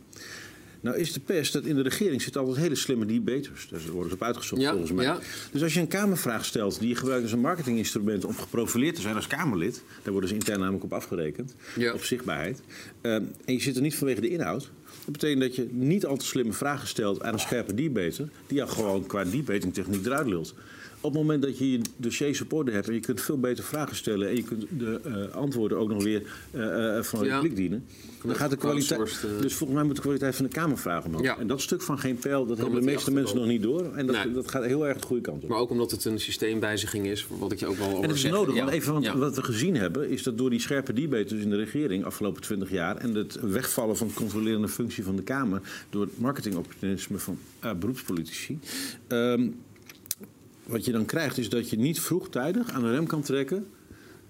Nou 0.81 0.97
is 0.97 1.13
de 1.13 1.21
pest 1.21 1.53
dat 1.53 1.65
in 1.65 1.75
de 1.75 1.83
regering 1.83 2.23
zitten 2.23 2.41
altijd 2.41 2.59
hele 2.61 2.75
slimme 2.75 3.07
debaters. 3.07 3.69
Daar 3.71 3.81
worden 3.91 4.09
ze 4.11 4.15
op 4.15 4.23
uitgezocht 4.23 4.63
Ja, 4.63 4.71
volgens 4.71 4.93
mij. 4.93 5.05
ja. 5.05 5.19
Dus 5.53 5.63
als 5.63 5.75
je 5.75 5.81
een 5.81 5.89
Kamervraag 5.89 6.45
stelt 6.45 6.79
die 6.81 6.89
je 6.89 6.95
gebruikt 6.95 7.23
als 7.23 7.33
een 7.33 7.41
marketinginstrument 7.41 8.25
om 8.25 8.35
geprofileerd 8.37 8.95
te 8.95 9.01
zijn 9.01 9.15
als 9.15 9.27
Kamerlid, 9.27 9.83
daar 10.03 10.13
worden 10.13 10.29
ze 10.29 10.35
intern 10.37 10.59
namelijk 10.61 10.85
op 10.85 10.93
afgerekend, 10.93 11.55
Ja. 11.77 11.93
op 11.93 12.05
zichtbaarheid. 12.05 12.61
eh, 13.01 13.15
en 13.15 13.29
je 13.45 13.61
zit 13.61 13.77
er 13.77 13.83
niet 13.83 13.95
vanwege 13.97 14.21
de 14.21 14.29
inhoud. 14.29 14.71
Dat 15.05 15.13
betekent 15.13 15.41
dat 15.41 15.55
je 15.57 15.69
niet 15.71 16.07
al 16.07 16.17
te 16.17 16.25
slimme 16.27 16.53
vragen 16.53 16.89
stelt 16.89 17.23
aan 17.23 17.33
een 17.33 17.39
scherpe 17.41 17.75
debater, 17.75 18.29
die 18.47 18.57
jou 18.57 18.71
gewoon 18.71 19.07
qua 19.07 19.25
debatingtechniek 19.25 20.07
eruit 20.07 20.27
lult. 20.27 20.55
Op 21.01 21.13
het 21.13 21.21
moment 21.23 21.43
dat 21.43 21.59
je 21.59 21.71
je 21.71 21.81
dossiers 21.97 22.41
op 22.41 22.53
orde 22.53 22.71
hebt 22.71 22.89
en 22.89 22.95
je 22.95 23.01
kunt 23.01 23.21
veel 23.21 23.39
beter 23.39 23.65
vragen 23.65 23.97
stellen 23.97 24.29
en 24.29 24.37
je 24.37 24.43
kunt 24.43 24.65
de 24.79 25.01
eh, 25.05 25.35
antwoorden 25.37 25.79
ook 25.79 25.89
nog 25.89 26.03
weer 26.03 26.23
eh, 26.51 27.03
van 27.03 27.19
het 27.19 27.29
Ja. 27.29 27.35
publiek 27.35 27.57
dienen, 27.57 27.85
dan 28.25 28.35
gaat 28.35 28.51
de 28.51 28.57
kwaliteit. 28.57 29.21
Dus 29.41 29.55
volgens 29.55 29.79
mij 29.79 29.83
moet 29.83 29.97
de 29.97 30.03
kwaliteit 30.03 30.37
van 30.37 30.45
de 30.45 30.51
Kamervraag 30.51 31.05
omhoog. 31.05 31.23
Ja. 31.23 31.39
En 31.39 31.47
dat 31.47 31.61
stuk 31.61 31.83
van 31.83 31.99
geen 31.99 32.17
pijl, 32.17 32.47
dat 32.47 32.59
hebben 32.59 32.81
de 32.81 32.87
meeste 32.87 33.11
mensen 33.13 33.37
nog 33.37 33.47
niet 33.47 33.63
door. 33.63 33.95
En 33.95 34.07
dat, 34.07 34.25
Nee. 34.25 34.33
dat 34.35 34.51
gaat 34.51 34.65
heel 34.65 34.87
erg 34.87 34.99
de 34.99 35.07
goede 35.07 35.23
kant 35.23 35.43
op. 35.43 35.49
Maar 35.49 35.59
ook 35.59 35.71
omdat 35.71 35.91
het 35.91 36.05
een 36.05 36.21
systeemwijziging 36.21 37.07
is, 37.07 37.27
wat 37.39 37.53
ik 37.53 37.59
je 37.59 37.67
ook 37.67 37.77
wel 37.77 37.89
over 37.89 38.03
En 38.03 38.09
dat 38.09 38.17
is 38.17 38.25
nodig, 38.25 38.55
Ja. 38.55 38.61
want 38.61 38.73
even 38.73 38.93
want 38.93 39.07
wat 39.09 39.37
we 39.37 39.43
gezien 39.43 39.77
hebben... 39.77 40.11
is 40.11 40.23
dat 40.23 40.39
door 40.39 40.51
die 40.51 40.61
scherpe 40.61 40.93
debaters 40.93 41.41
in 41.41 41.51
de 41.51 41.57
regering 41.57 42.05
afgelopen 42.05 42.43
20 42.43 42.71
jaar... 42.71 42.97
en 42.97 43.15
het 43.15 43.39
wegvallen 43.41 43.97
van 43.97 44.07
de 44.07 44.13
controlerende 44.15 44.69
functie 44.69 45.05
van 45.05 45.17
de 45.17 45.23
Kamer... 45.23 45.61
door 45.91 46.03
het 46.03 46.19
marketingopportunisme 46.21 47.19
van 47.19 47.39
beroepspolitici... 47.79 48.59
ehm, 49.07 49.47
wat 50.69 50.85
je 50.85 50.93
dan 50.93 51.05
krijgt 51.05 51.39
is 51.39 51.49
dat 51.49 51.71
je 51.71 51.79
niet 51.79 52.01
vroegtijdig 52.01 52.71
aan 52.71 52.83
de 52.83 52.91
rem 52.91 53.07
kan 53.07 53.23
trekken... 53.23 53.67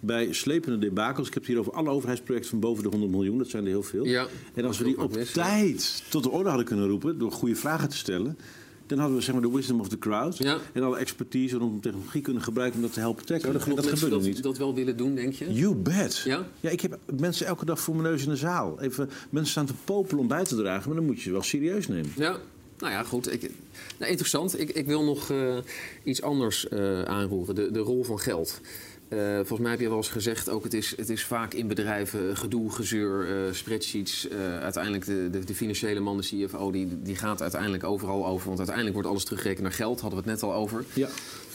bij 0.00 0.33
slepende 0.33 0.78
debakels. 0.78 1.26
Ik 1.26 1.35
heb 1.35 1.42
het 1.42 1.52
hier 1.52 1.61
over 1.61 1.73
alle 1.73 1.90
overheidsprojecten 1.90 2.50
van 2.50 2.61
boven 2.61 2.83
de 2.83 2.88
100 2.88 3.11
miljoen. 3.11 3.38
Dat 3.38 3.49
zijn 3.49 3.62
er 3.62 3.68
heel 3.68 3.83
veel. 3.83 4.04
Ja, 4.04 4.26
en 4.54 4.64
als 4.64 4.78
we 4.78 4.85
dat 4.85 4.95
die 4.95 5.04
op 5.04 5.16
ja. 5.16 5.25
tijd 5.33 6.02
tot 6.09 6.23
de 6.23 6.30
orde 6.30 6.49
hadden 6.49 6.66
kunnen 6.66 6.88
roepen... 6.88 7.18
door 7.18 7.33
goede 7.33 7.54
vragen 7.54 7.88
te 7.88 7.97
stellen... 7.97 8.38
dan 8.87 8.99
hadden 8.99 9.16
we 9.16 9.23
zeg 9.23 9.33
maar 9.35 9.42
de 9.42 9.50
wisdom 9.50 9.80
of 9.80 9.88
the 9.88 9.99
crowd... 9.99 10.38
Ja. 10.38 10.59
en 10.73 10.83
alle 10.83 10.97
expertise 10.97 11.57
rondom 11.57 11.80
technologie 11.80 12.21
kunnen 12.21 12.42
gebruiken... 12.42 12.76
om 12.76 12.85
dat 12.85 12.95
te 12.95 13.00
helpen 13.00 13.26
tackelen. 13.26 13.52
Dat 13.52 13.66
mensen 13.66 13.85
gebeurde 13.85 14.16
dat, 14.16 14.25
niet. 14.25 14.42
dat 14.42 14.59
wel 14.59 14.75
willen 14.75 14.97
doen, 14.97 15.14
denk 15.14 15.33
je? 15.33 15.52
You 15.52 15.75
bet. 15.75 16.23
Ja? 16.25 16.45
ik 16.61 16.80
heb 16.80 16.99
mensen 17.16 17.47
elke 17.47 17.64
dag 17.64 17.80
voor 17.80 17.97
mijn 17.97 18.09
neus 18.09 18.23
in 18.23 18.28
de 18.28 18.37
zaal. 18.37 18.80
Even, 18.80 19.11
mensen 19.30 19.50
staan 19.50 19.66
te 19.66 19.75
popelen 19.85 20.21
om 20.21 20.28
bij 20.28 20.45
te 20.45 20.57
dragen, 20.57 20.88
maar 20.88 20.97
dan 20.97 21.07
moet 21.07 21.16
je 21.16 21.23
ze 21.23 21.33
wel 21.33 21.42
serieus 21.42 21.88
nemen. 21.88 22.11
Ja, 22.16 22.37
nou 22.78 22.92
ja, 22.92 23.02
goed. 23.02 23.32
Ik, 23.32 23.50
nou, 23.99 24.11
interessant. 24.11 24.61
Ik, 24.61 24.70
ik 24.70 24.87
wil 24.87 25.04
nog 25.04 25.30
eh, 25.30 25.56
iets 26.04 26.23
anders 26.23 26.68
eh, 26.68 27.02
aanroeren. 27.02 27.54
De, 27.54 27.70
de 27.70 27.78
rol 27.78 28.04
van 28.04 28.18
geld. 28.18 28.61
Eh, 29.08 29.35
volgens 29.35 29.61
mij 29.61 29.70
heb 29.70 29.80
je 29.80 29.88
wel 29.88 29.97
eens 29.97 30.08
gezegd, 30.08 30.48
ook 30.48 30.64
het 30.64 30.74
is, 30.74 30.94
het 30.96 31.09
is 31.09 31.24
vaak 31.24 31.55
in 31.55 31.68
bedrijven 31.68 32.37
gedoe, 32.37 32.70
gezeur, 32.72 33.55
spreadsheets. 33.55 34.29
uiteindelijk 34.61 35.05
de, 35.05 35.29
de, 35.31 35.44
de 35.44 35.55
financiële 35.55 36.00
man, 36.00 36.16
de 36.16 36.46
CFO, 36.46 36.70
die, 36.70 37.02
die 37.02 37.16
gaat 37.16 37.42
uiteindelijk 37.42 37.85
overal 37.85 38.26
over. 38.26 38.46
Want 38.46 38.59
uiteindelijk 38.59 38.96
wordt 38.96 39.11
alles 39.11 39.24
teruggerekend 39.24 39.62
naar 39.62 39.72
geld, 39.72 40.00
hadden 40.00 40.22
we 40.22 40.31
het 40.31 40.40
net 40.40 40.50
al 40.50 40.57
over. 40.57 40.85
Ja, 40.92 41.09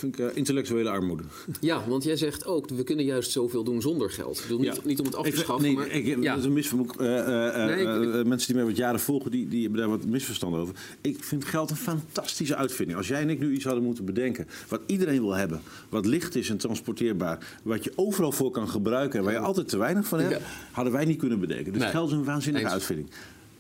vind 0.04 0.20
ik 0.20 0.26
eh, 0.32 0.38
intellectuele 0.38 0.89
armoede. 0.89 1.24
Ja, 1.60 1.84
want 1.88 2.04
jij 2.04 2.16
zegt 2.16 2.46
ook, 2.46 2.70
we 2.70 2.84
kunnen 2.84 3.06
juist 3.06 3.32
zoveel 3.32 3.63
doen 3.63 3.82
zonder 3.82 4.10
geld. 4.10 4.36
Ik 4.38 4.42
bedoel, 4.42 4.60
niet, 4.60 4.76
Ja. 4.76 4.82
niet 4.86 5.00
om 5.00 5.06
het 5.06 5.16
af 5.16 5.30
te 5.30 5.38
schaffen, 5.38 5.66
nee, 5.66 5.76
maar... 5.76 5.88
ik, 5.88 6.06
ja. 6.06 6.36
dat 6.36 6.46
is 6.46 6.72
een 6.72 6.89
eh, 7.00 7.48
eh, 7.48 7.66
Nee, 7.66 8.20
ik- 8.20 8.26
mensen 8.28 8.48
die 8.48 8.56
mij 8.56 8.66
wat 8.66 8.78
jaren 8.78 9.00
volgen, 9.00 9.32
die, 9.32 9.48
die 9.48 9.62
hebben 9.62 9.80
daar 9.80 9.89
wat 9.89 10.06
misverstand 10.06 10.56
over. 10.56 10.76
Ik 11.02 11.24
vind 11.24 11.46
geld 11.46 11.70
een 11.70 11.76
fantastische 11.76 12.56
uitvinding. 12.56 12.98
Als 12.98 13.08
jij 13.08 13.22
en 13.22 13.30
ik 13.30 13.39
nu 13.39 13.54
iets 13.54 13.63
hadden 13.66 13.84
moeten 13.84 14.06
bedenken, 14.06 14.48
wat 14.68 14.82
iedereen 14.86 15.22
wil 15.22 15.34
hebben, 15.36 15.62
wat 15.89 16.06
licht 16.06 16.36
is 16.36 16.50
en 16.50 16.58
transporteerbaar, 16.58 17.60
wat 17.63 17.84
je 17.84 17.92
overal 17.96 18.32
voor 18.32 18.52
kan 18.52 18.70
gebruiken 18.70 19.20
en 19.20 19.26
waar 19.26 19.34
je 19.34 19.39
altijd 19.39 19.68
te 19.68 19.78
weinig 19.78 20.08
van 20.08 20.20
hebt, 20.20 20.42
hadden 20.72 20.94
wij 20.94 21.06
niet 21.06 21.18
kunnen 21.18 21.39
bedenken. 21.39 21.74
Dus 21.74 21.82
Nee. 21.82 21.92
geld 21.92 22.10
is 22.10 22.16
een 22.16 22.24
waanzinnige 22.24 22.63
Eens. 22.66 22.74
uitvinding. 22.74 23.10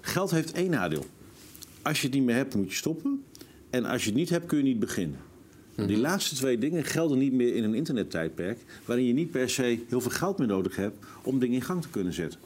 Geld 0.01 0.31
heeft 0.31 0.51
één 0.51 0.69
nadeel. 0.71 1.05
Als 1.81 2.01
je 2.01 2.07
het 2.07 2.15
niet 2.15 2.25
meer 2.25 2.35
hebt, 2.35 2.55
moet 2.55 2.69
je 2.69 2.75
stoppen. 2.75 3.23
En 3.69 3.85
als 3.85 4.01
je 4.03 4.09
het 4.09 4.17
niet 4.17 4.29
hebt, 4.29 4.45
kun 4.45 4.57
je 4.57 4.63
niet 4.63 4.79
beginnen. 4.79 5.19
Mhm. 5.75 5.87
Die 5.87 5.97
laatste 5.97 6.35
twee 6.35 6.57
dingen 6.57 6.83
gelden 6.83 7.17
niet 7.17 7.33
meer 7.33 7.55
in 7.55 7.63
een 7.63 7.73
internettijdperk... 7.73 8.59
waarin 8.85 9.05
je 9.05 9.13
niet 9.13 9.31
per 9.31 9.49
se 9.49 9.79
heel 9.89 10.01
veel 10.01 10.11
geld 10.11 10.37
meer 10.37 10.47
nodig 10.47 10.75
hebt... 10.75 10.97
om 11.23 11.39
dingen 11.39 11.55
in 11.55 11.61
gang 11.61 11.81
te 11.81 11.89
kunnen 11.89 12.13
zetten. 12.13 12.39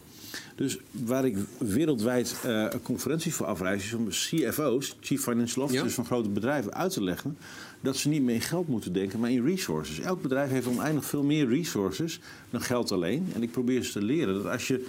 Dus 0.56 0.78
waar 0.92 1.26
ik 1.26 1.38
wereldwijd 1.58 2.36
eh, 2.44 2.68
conferenties 2.84 3.34
voor 3.34 3.46
afreis... 3.46 3.84
is 3.86 3.94
om 3.94 4.08
CFO's, 4.10 4.96
Chief 5.00 5.22
Financial 5.22 5.64
Officers 5.64 5.90
Ja. 5.90 5.96
van 5.96 6.06
grote 6.06 6.30
bedrijven, 6.30 6.74
uit 6.74 6.92
te 6.94 7.04
leggen... 7.04 7.38
dat 7.82 7.98
ze 7.98 8.10
niet 8.10 8.22
meer 8.22 8.36
in 8.36 8.42
geld 8.42 8.68
moeten 8.68 8.94
denken, 8.94 9.20
maar 9.20 9.32
in 9.32 9.46
resources. 9.46 10.00
Elk 10.00 10.22
bedrijf 10.22 10.50
heeft 10.50 10.68
oneindig 10.68 11.06
veel 11.06 11.24
meer 11.24 11.48
resources 11.48 12.20
dan 12.50 12.62
geld 12.62 12.92
alleen. 12.92 13.28
En 13.34 13.44
ik 13.44 13.52
probeer 13.52 13.84
ze 13.84 13.92
te 13.92 14.02
leren 14.02 14.34
dat 14.34 14.46
als 14.46 14.68
je 14.68 14.86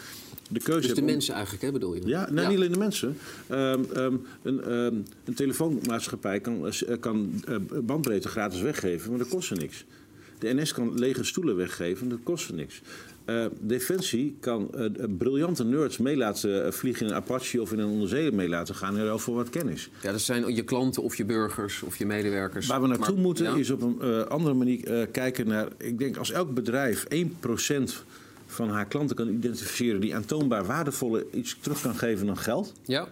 de 0.50 0.60
keuze 0.60 0.78
Dus 0.78 0.86
hebt... 0.86 0.94
de 1.00 1.04
om- 1.06 1.10
mensen 1.10 1.34
eigenlijk, 1.34 1.64
hè, 1.64 1.72
bedoel 1.72 1.94
je? 1.94 2.06
ja, 2.06 2.30
nou, 2.30 2.46
niet 2.48 2.56
alleen 2.56 2.72
de 2.72 2.78
mensen. 2.78 3.16
Ehm, 3.46 3.80
ehm, 3.94 4.14
een, 4.42 4.62
ehm, 4.64 4.94
een 5.24 5.34
telefoonmaatschappij 5.34 6.40
kan, 6.40 6.66
eh, 6.66 6.96
kan 7.00 7.42
eh, 7.48 7.56
bandbreedte 7.82 8.28
gratis 8.28 8.60
weggeven, 8.60 9.10
maar 9.10 9.18
dat 9.18 9.28
kost 9.28 9.48
ze 9.48 9.54
niks. 9.54 9.84
De 10.38 10.54
NS 10.54 10.72
kan 10.72 10.98
lege 10.98 11.24
stoelen 11.24 11.56
weggeven, 11.56 12.08
dat 12.08 12.18
kost 12.22 12.46
ze 12.46 12.54
niks. 12.54 12.80
Eh, 13.28 13.44
Defensie 13.60 14.36
kan 14.40 14.70
eh, 14.74 14.84
briljante 15.18 15.64
nerds 15.64 15.98
mee 15.98 16.16
laten 16.16 16.64
eh, 16.64 16.72
vliegen 16.72 17.06
in 17.06 17.12
een 17.12 17.18
Apache 17.18 17.60
of 17.60 17.72
in 17.72 17.78
een 17.78 17.88
onderzeeër 17.88 18.34
mee 18.34 18.48
laten 18.48 18.74
gaan 18.74 18.96
en 18.96 19.04
ruil 19.04 19.18
voor 19.18 19.34
wat 19.34 19.50
kennis. 19.50 19.90
Ja, 20.02 20.12
dat 20.12 20.20
zijn 20.20 20.54
je 20.54 20.62
klanten 20.62 21.02
of 21.02 21.16
je 21.16 21.24
burgers 21.24 21.82
of 21.82 21.96
je 21.96 22.06
medewerkers. 22.06 22.66
Waar 22.66 22.80
we 22.80 22.86
naartoe 22.86 23.14
Maar- 23.14 23.22
moeten 23.22 23.44
ja. 23.44 23.54
is 23.54 23.70
op 23.70 23.82
een 23.82 24.28
andere 24.28 24.54
manier 24.54 25.06
kijken 25.06 25.46
naar... 25.46 25.68
Ik 25.76 25.98
denk 25.98 26.16
als 26.16 26.32
elk 26.32 26.54
bedrijf 26.54 27.06
1% 27.14 27.16
van 28.46 28.70
haar 28.70 28.86
klanten 28.86 29.16
kan 29.16 29.28
identificeren... 29.28 30.00
die 30.00 30.14
aantoonbaar 30.14 30.64
waardevolle 30.64 31.26
iets 31.32 31.56
terug 31.60 31.80
kan 31.80 31.94
geven 31.94 32.26
dan 32.26 32.38
geld... 32.38 32.72
Ja, 32.84 33.08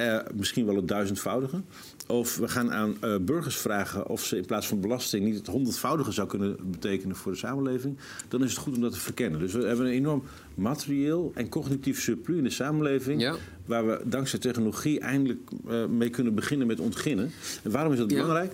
Eh, 0.00 0.18
misschien 0.34 0.66
wel 0.66 0.76
het 0.76 0.88
duizendvoudige. 0.88 1.60
Of 2.06 2.36
we 2.36 2.48
gaan 2.48 2.72
aan 2.72 2.96
eh, 3.00 3.16
burgers 3.20 3.56
vragen 3.56 4.08
of 4.08 4.24
ze 4.24 4.36
in 4.36 4.44
plaats 4.46 4.66
van 4.66 4.80
belasting 4.80 5.24
niet 5.24 5.34
het 5.36 5.46
honderdvoudige 5.46 6.12
zou 6.12 6.28
kunnen 6.28 6.56
betekenen 6.70 7.16
voor 7.16 7.32
de 7.32 7.38
samenleving. 7.38 7.96
Dan 8.28 8.42
is 8.44 8.50
het 8.50 8.58
goed 8.58 8.74
om 8.74 8.80
dat 8.80 8.92
te 8.92 9.00
verkennen. 9.00 9.40
Dus 9.40 9.52
we 9.52 9.64
hebben 9.66 9.86
een 9.86 9.92
enorm 9.92 10.22
materieel 10.54 11.32
en 11.34 11.48
cognitief 11.48 12.00
surplus 12.00 12.36
in 12.36 12.44
de 12.44 12.50
samenleving. 12.50 13.20
Ja. 13.20 13.34
Waar 13.66 13.86
we 13.86 14.00
dankzij 14.04 14.38
technologie 14.38 15.00
eindelijk 15.00 15.50
eh, 15.68 15.86
mee 15.86 16.10
kunnen 16.10 16.34
beginnen 16.34 16.66
met 16.66 16.80
ontginnen. 16.80 17.30
En 17.62 17.70
waarom 17.70 17.92
is 17.92 17.98
dat 17.98 18.10
Ja. 18.10 18.16
belangrijk? 18.20 18.52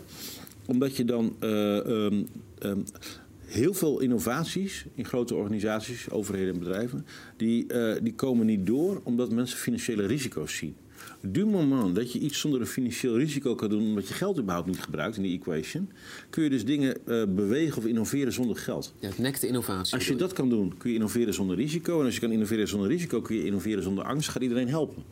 Omdat 0.66 0.96
je 0.96 1.04
dan. 1.04 1.37
eh, 1.40 2.04
ehm, 2.06 2.22
ehm, 2.59 2.78
Heel 3.46 3.74
veel 3.74 4.00
innovaties 4.00 4.85
in 4.94 5.04
grote 5.04 5.35
organisaties, 5.35 6.11
overheden 6.11 6.52
en 6.54 6.59
bedrijven, 6.59 7.06
die, 7.37 7.66
die 8.02 8.14
komen 8.14 8.46
niet 8.46 8.66
door 8.66 9.00
omdat 9.02 9.30
mensen 9.32 9.59
financiële 9.59 10.06
risico's 10.06 10.56
zien. 10.56 10.76
Du 11.21 11.47
moment 11.47 11.95
dat 11.95 12.12
je 12.12 12.19
iets 12.19 12.40
zonder 12.40 12.61
een 12.61 12.66
financieel 12.66 13.19
risico 13.19 13.55
kan 13.55 13.69
doen, 13.69 13.83
omdat 13.83 14.09
je 14.09 14.14
geld 14.14 14.38
überhaupt 14.38 14.66
niet 14.66 14.81
gebruikt 14.81 15.16
in 15.16 15.23
die 15.23 15.38
equation, 15.38 15.90
kun 16.31 16.42
je 16.42 16.51
dus 16.51 16.64
dingen 16.64 17.07
eh, 17.07 17.23
bewegen 17.29 17.79
of 17.79 17.87
innoveren 17.87 18.33
zonder 18.33 18.57
geld. 18.57 18.95
ja 19.01 19.09
het 19.09 19.19
nekt 19.19 19.40
de 19.40 19.47
innovatie. 19.47 19.95
Als 19.95 20.07
je 20.07 20.16
dat 20.16 20.33
kan 20.33 20.49
doen, 20.49 20.77
kun 20.79 20.90
je 20.90 20.97
innoveren 20.97 21.35
zonder 21.35 21.57
risico. 21.57 21.99
En 21.99 22.05
als 22.05 22.14
je 22.14 22.21
kan 22.21 22.33
innoveren 22.33 22.69
zonder 22.69 22.88
risico, 22.88 23.21
kun 23.21 23.37
je 23.37 23.45
innoveren 23.45 23.83
zonder 23.83 24.05
angst. 24.05 24.29
Gaat 24.29 24.42
iedereen 24.42 24.69
helpen. 24.69 25.03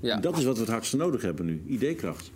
Ja. 0.00 0.14
En 0.14 0.20
dat 0.20 0.38
is 0.38 0.44
wat 0.44 0.54
we 0.54 0.60
het 0.60 0.70
hardste 0.70 0.96
nodig 0.96 1.22
hebben 1.22 1.46
nu: 1.46 1.62
ideekracht. 1.66 2.30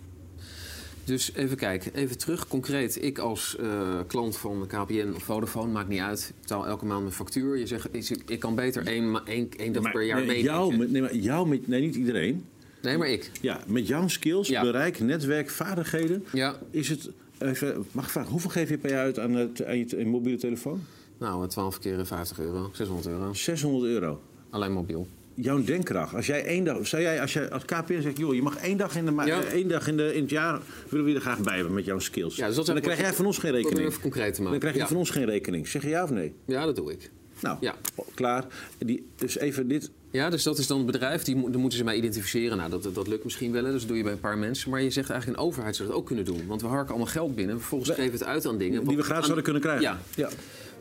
Dus 1.05 1.31
even 1.33 1.57
kijken, 1.57 1.93
even 1.93 2.17
terug. 2.17 2.47
Concreet, 2.47 3.03
ik 3.03 3.17
als 3.17 3.55
eh, 3.59 3.99
klant 4.07 4.37
van 4.37 4.67
KPN 4.67 5.11
of 5.15 5.23
Vodafone, 5.23 5.71
maakt 5.71 5.89
niet 5.89 5.99
uit. 5.99 6.27
Ik 6.35 6.41
betaal 6.41 6.67
elke 6.67 6.85
maand 6.85 7.01
mijn 7.01 7.13
factuur. 7.13 7.57
Je 7.57 7.67
zegt, 7.67 7.87
ik, 8.27 8.39
kan 8.39 8.55
beter 8.55 8.87
één, 8.87 9.11
ma- 9.11 9.23
één, 9.25 9.49
één 9.57 9.73
dag 9.73 9.83
Maar, 9.83 9.91
per 9.91 10.03
jaar 10.05 10.17
nee, 10.17 10.27
mee. 10.27 10.41
jou, 10.43 10.87
nee, 10.87 11.01
maar 11.01 11.15
jou 11.15 11.59
nee, 11.65 11.81
niet 11.81 11.95
iedereen. 11.95 12.45
Nee, 12.83 12.97
maar 12.97 13.07
ik. 13.09 13.31
Ja, 13.41 13.59
met 13.67 13.87
jouw 13.87 14.07
skills, 14.07 14.47
Ja. 14.47 14.61
bereik, 14.61 14.99
netwerk, 14.99 15.49
vaardigheden... 15.49 16.25
Ja, 16.33 16.55
is 16.71 16.89
het... 16.89 17.09
Even, 17.37 17.85
mag 17.91 18.05
ik 18.05 18.09
vragen, 18.11 18.31
hoeveel 18.31 18.49
geef 18.49 18.69
je 18.69 18.77
per 18.77 18.89
jaar 18.89 19.03
uit 19.03 19.19
aan, 19.19 19.33
het, 19.33 19.65
aan 19.65 19.77
je 19.77 20.05
mobiele 20.05 20.37
telefoon? 20.37 20.81
nou, 21.17 21.47
12 21.47 21.79
keer 21.79 22.05
50 22.05 22.39
euro, 22.39 22.69
600 22.73 23.07
euro. 23.07 23.33
600 23.33 23.91
euro. 23.91 24.21
Alleen 24.49 24.71
mobiel. 24.71 25.07
Jouw 25.33 25.63
denkkracht. 25.63 26.13
Als 26.15 26.25
jij 26.25 26.45
één 26.45 26.63
dag, 26.63 26.87
zou 26.87 27.01
jij 27.01 27.21
als, 27.21 27.33
jij, 27.33 27.49
als 27.51 27.65
KPN 27.65 28.01
zegt, 28.01 28.17
joh, 28.17 28.33
je 28.35 28.41
mag 28.41 28.57
één 28.57 28.77
dag 28.77 28.95
in, 28.95 29.05
de 29.05 29.11
ma- 29.11 29.25
Ja. 29.25 29.41
eh, 29.43 29.51
één 29.51 29.67
dag 29.67 29.87
in, 29.87 29.97
de, 29.97 30.15
in 30.15 30.21
het 30.21 30.29
jaar 30.29 30.59
willen 30.89 31.05
we 31.05 31.11
je 31.11 31.17
er 31.17 31.21
graag 31.23 31.39
bij 31.39 31.55
hebben 31.55 31.73
met 31.73 31.85
jouw 31.85 31.99
skills. 31.99 32.35
Ja, 32.35 32.47
dus 32.47 32.55
dat 32.55 32.65
dan 32.65 32.81
krijg 32.81 32.99
jij 32.99 33.13
van 33.13 33.25
ons 33.25 33.37
geen 33.37 33.51
rekening. 33.51 33.87
even 33.87 34.01
concreet 34.01 34.33
te 34.33 34.41
maken. 34.41 34.51
Dan 34.51 34.59
krijg 34.59 34.73
je 34.75 34.81
ja. 34.81 34.87
van 34.87 34.97
ons 34.97 35.09
geen 35.09 35.25
rekening. 35.25 35.67
Zeg 35.67 35.81
je 35.83 35.89
ja 35.89 36.03
of 36.03 36.09
nee? 36.09 36.33
ja, 36.45 36.65
dat 36.65 36.75
doe 36.75 36.91
ik. 36.91 37.09
Nou, 37.39 37.57
Ja. 37.61 37.75
klaar. 38.13 38.45
Die, 38.77 39.05
dus 39.15 39.37
even 39.37 39.67
dit. 39.67 39.91
Ja, 40.13 40.29
dus 40.29 40.43
dat 40.43 40.57
is 40.57 40.67
dan 40.67 40.77
het 40.77 40.85
bedrijf, 40.85 41.23
die, 41.23 41.49
dan 41.51 41.61
moeten 41.61 41.77
ze 41.77 41.83
mij 41.83 41.95
identificeren. 41.95 42.57
Nou, 42.57 42.69
dat, 42.69 42.87
dat 42.93 43.07
lukt 43.07 43.23
misschien 43.23 43.51
wel, 43.51 43.63
dus 43.63 43.79
dat 43.79 43.87
doe 43.87 43.97
je 43.97 44.03
bij 44.03 44.11
een 44.11 44.19
paar 44.19 44.37
mensen. 44.37 44.69
Maar 44.69 44.81
je 44.81 44.89
zegt 44.89 45.09
eigenlijk 45.09 45.39
een 45.39 45.45
overheid 45.45 45.75
zou 45.75 45.87
dat 45.87 45.97
ook 45.97 46.05
kunnen 46.05 46.25
doen. 46.25 46.47
Want 46.47 46.61
we 46.61 46.67
harken 46.67 46.89
allemaal 46.89 47.11
geld 47.11 47.35
binnen, 47.35 47.59
vervolgens 47.59 47.89
geven 47.89 48.11
we 48.11 48.17
het 48.17 48.23
uit 48.23 48.45
aan 48.47 48.57
dingen. 48.57 48.87
Die 48.87 48.97
we 48.97 49.13
aan- 49.13 49.21
zouden 49.23 49.43
kunnen 49.43 49.61
krijgen. 49.61 49.83
Ja. 49.83 49.99
ja. 50.15 50.29